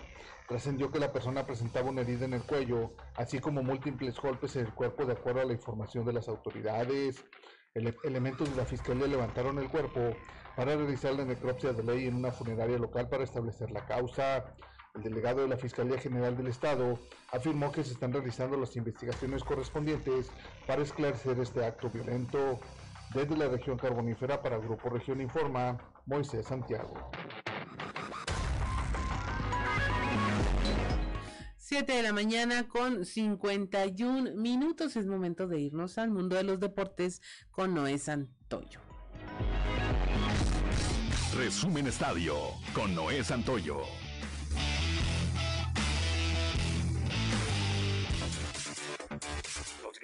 [0.49, 4.67] Trascendió que la persona presentaba una herida en el cuello, así como múltiples golpes en
[4.67, 7.23] el cuerpo de acuerdo a la información de las autoridades.
[7.75, 10.17] Ele- elementos de la fiscalía levantaron el cuerpo
[10.57, 14.55] para realizar la necropsia de ley en una funeraria local para establecer la causa.
[14.95, 17.01] El delegado de la Fiscalía General del Estado
[17.33, 20.31] afirmó que se están realizando las investigaciones correspondientes
[20.69, 22.61] para esclarecer este acto violento.
[23.15, 27.13] Desde la región carbonífera para Grupo Región Informa, Moisés Santiago.
[31.59, 34.97] 7 de la mañana con 51 minutos.
[34.97, 37.23] Es momento de irnos al mundo de los deportes
[37.53, 38.81] con Noé Santoyo.
[41.37, 42.37] Resumen Estadio
[42.75, 43.83] con Noé Santoyo.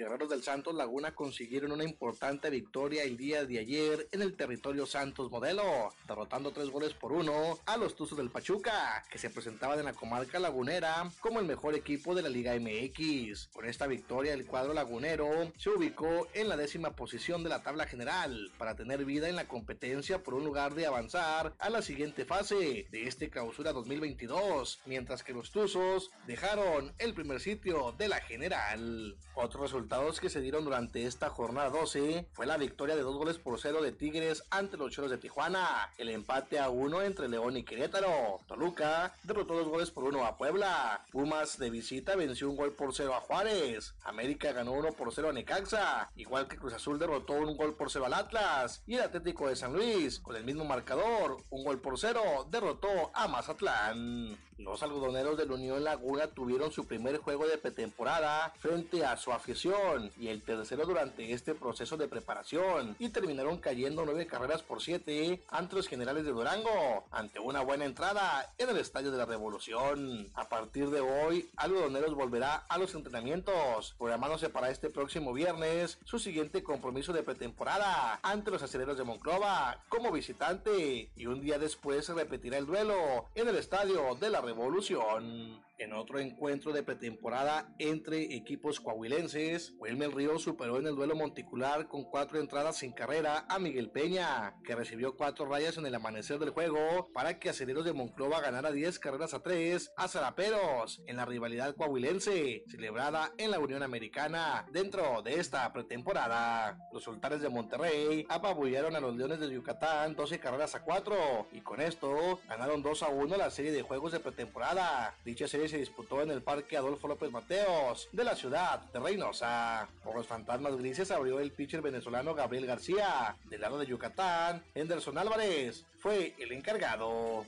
[0.01, 4.87] Guerreros del Santos Laguna consiguieron una importante victoria el día de ayer en el territorio
[4.87, 9.79] Santos Modelo, derrotando tres goles por uno a los Tuzos del Pachuca, que se presentaban
[9.79, 13.49] en la comarca lagunera como el mejor equipo de la Liga MX.
[13.53, 17.85] Con esta victoria, el cuadro lagunero se ubicó en la décima posición de la tabla
[17.85, 22.25] general para tener vida en la competencia por un lugar de avanzar a la siguiente
[22.25, 28.23] fase de este clausura 2022, mientras que los Tuzos dejaron el primer sitio de la
[28.23, 29.19] general.
[29.35, 33.39] Otros resultados que se dieron durante esta jornada 12 fue la victoria de dos goles
[33.39, 37.57] por cero de Tigres ante los Choros de Tijuana, el empate a uno entre León
[37.57, 42.55] y Querétaro, Toluca derrotó dos goles por uno a Puebla, Pumas de visita venció un
[42.55, 46.75] gol por cero a Juárez, América ganó uno por cero a Necaxa, igual que Cruz
[46.75, 48.85] Azul derrotó un gol por cero al Atlas.
[48.87, 53.11] Y el Atlético de San Luis, con el mismo marcador, un gol por cero, derrotó
[53.13, 54.39] a Mazatlán.
[54.59, 59.33] Los algodoneros de la Unión Laguna tuvieron su primer juego de pretemporada frente a su
[59.33, 59.80] afición
[60.19, 65.43] y el tercero durante este proceso de preparación y terminaron cayendo nueve carreras por siete
[65.49, 70.29] ante los generales de Durango ante una buena entrada en el Estadio de la Revolución.
[70.35, 76.19] A partir de hoy, Algodoneros volverá a los entrenamientos, programándose para este próximo viernes su
[76.19, 82.07] siguiente compromiso de pretemporada ante los aceleros de Monclova como visitante y un día después
[82.07, 85.61] se repetirá el duelo en el Estadio de la Revolución.
[85.81, 91.89] En otro encuentro de pretemporada entre equipos coahuilenses, Wilmer Ríos superó en el duelo monticular
[91.89, 96.39] con cuatro entradas sin carrera a Miguel Peña, que recibió cuatro rayas en el amanecer
[96.39, 101.17] del juego para que Aceleros de Monclova ganara 10 carreras a 3 a Zaraperos en
[101.17, 106.79] la rivalidad coahuilense, celebrada en la Unión Americana dentro de esta pretemporada.
[106.93, 111.63] Los sultanes de Monterrey apabullaron a los Leones de Yucatán 12 carreras a 4 y
[111.63, 115.15] con esto ganaron 2 a 1 la serie de juegos de pretemporada.
[115.25, 119.89] Dicha serie se disputó en el Parque Adolfo López Mateos de la ciudad de Reynosa.
[120.03, 123.37] Por los fantasmas grises abrió el pitcher venezolano Gabriel García.
[123.45, 127.45] Del lado de Yucatán, Henderson Álvarez fue el encargado.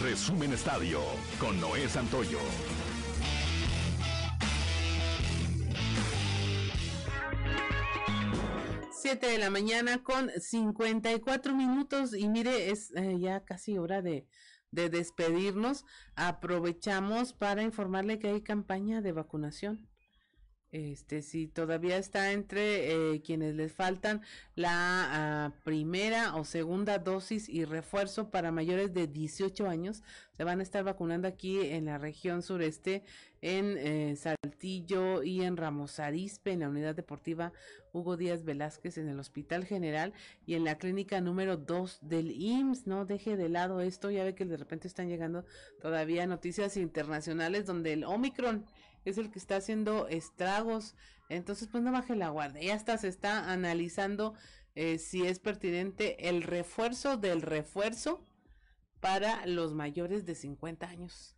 [0.00, 1.00] Resumen Estadio
[1.38, 2.38] con Noé Santoyo.
[8.92, 14.26] Siete de la mañana con 54 minutos y mire, es eh, ya casi hora de,
[14.70, 15.84] de despedirnos.
[16.16, 19.89] Aprovechamos para informarle que hay campaña de vacunación.
[20.72, 24.22] Este, si todavía está entre eh, quienes les faltan
[24.54, 30.60] la ah, primera o segunda dosis y refuerzo para mayores de 18 años, se van
[30.60, 33.02] a estar vacunando aquí en la región sureste,
[33.42, 37.52] en eh, Saltillo y en Ramos Arizpe, en la unidad deportiva
[37.92, 40.12] Hugo Díaz Velázquez, en el Hospital General
[40.46, 42.86] y en la clínica número 2 del IMSS.
[42.86, 45.44] No deje de lado esto, ya ve que de repente están llegando
[45.80, 48.66] todavía noticias internacionales donde el Omicron
[49.04, 50.94] es el que está haciendo estragos.
[51.28, 52.62] Entonces, pues no baje la guardia.
[52.62, 54.34] Ya hasta se está analizando
[54.74, 58.24] eh, si es pertinente el refuerzo del refuerzo
[59.00, 61.36] para los mayores de 50 años.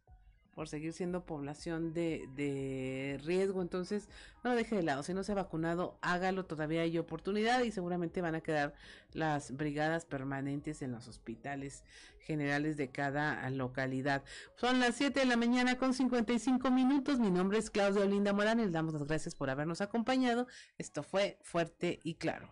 [0.55, 3.63] Por seguir siendo población de, de riesgo.
[3.63, 4.09] Entonces,
[4.45, 5.03] no lo deje de lado.
[5.03, 6.45] Si no se ha vacunado, hágalo.
[6.45, 8.75] Todavía hay oportunidad y seguramente van a quedar
[9.13, 11.85] las brigadas permanentes en los hospitales
[12.23, 14.23] generales de cada localidad.
[14.57, 17.19] Son las 7 de la mañana con 55 minutos.
[17.19, 18.59] Mi nombre es Claudia Olinda Morán.
[18.59, 20.47] Les damos las gracias por habernos acompañado.
[20.79, 22.49] Esto fue Fuerte y Claro.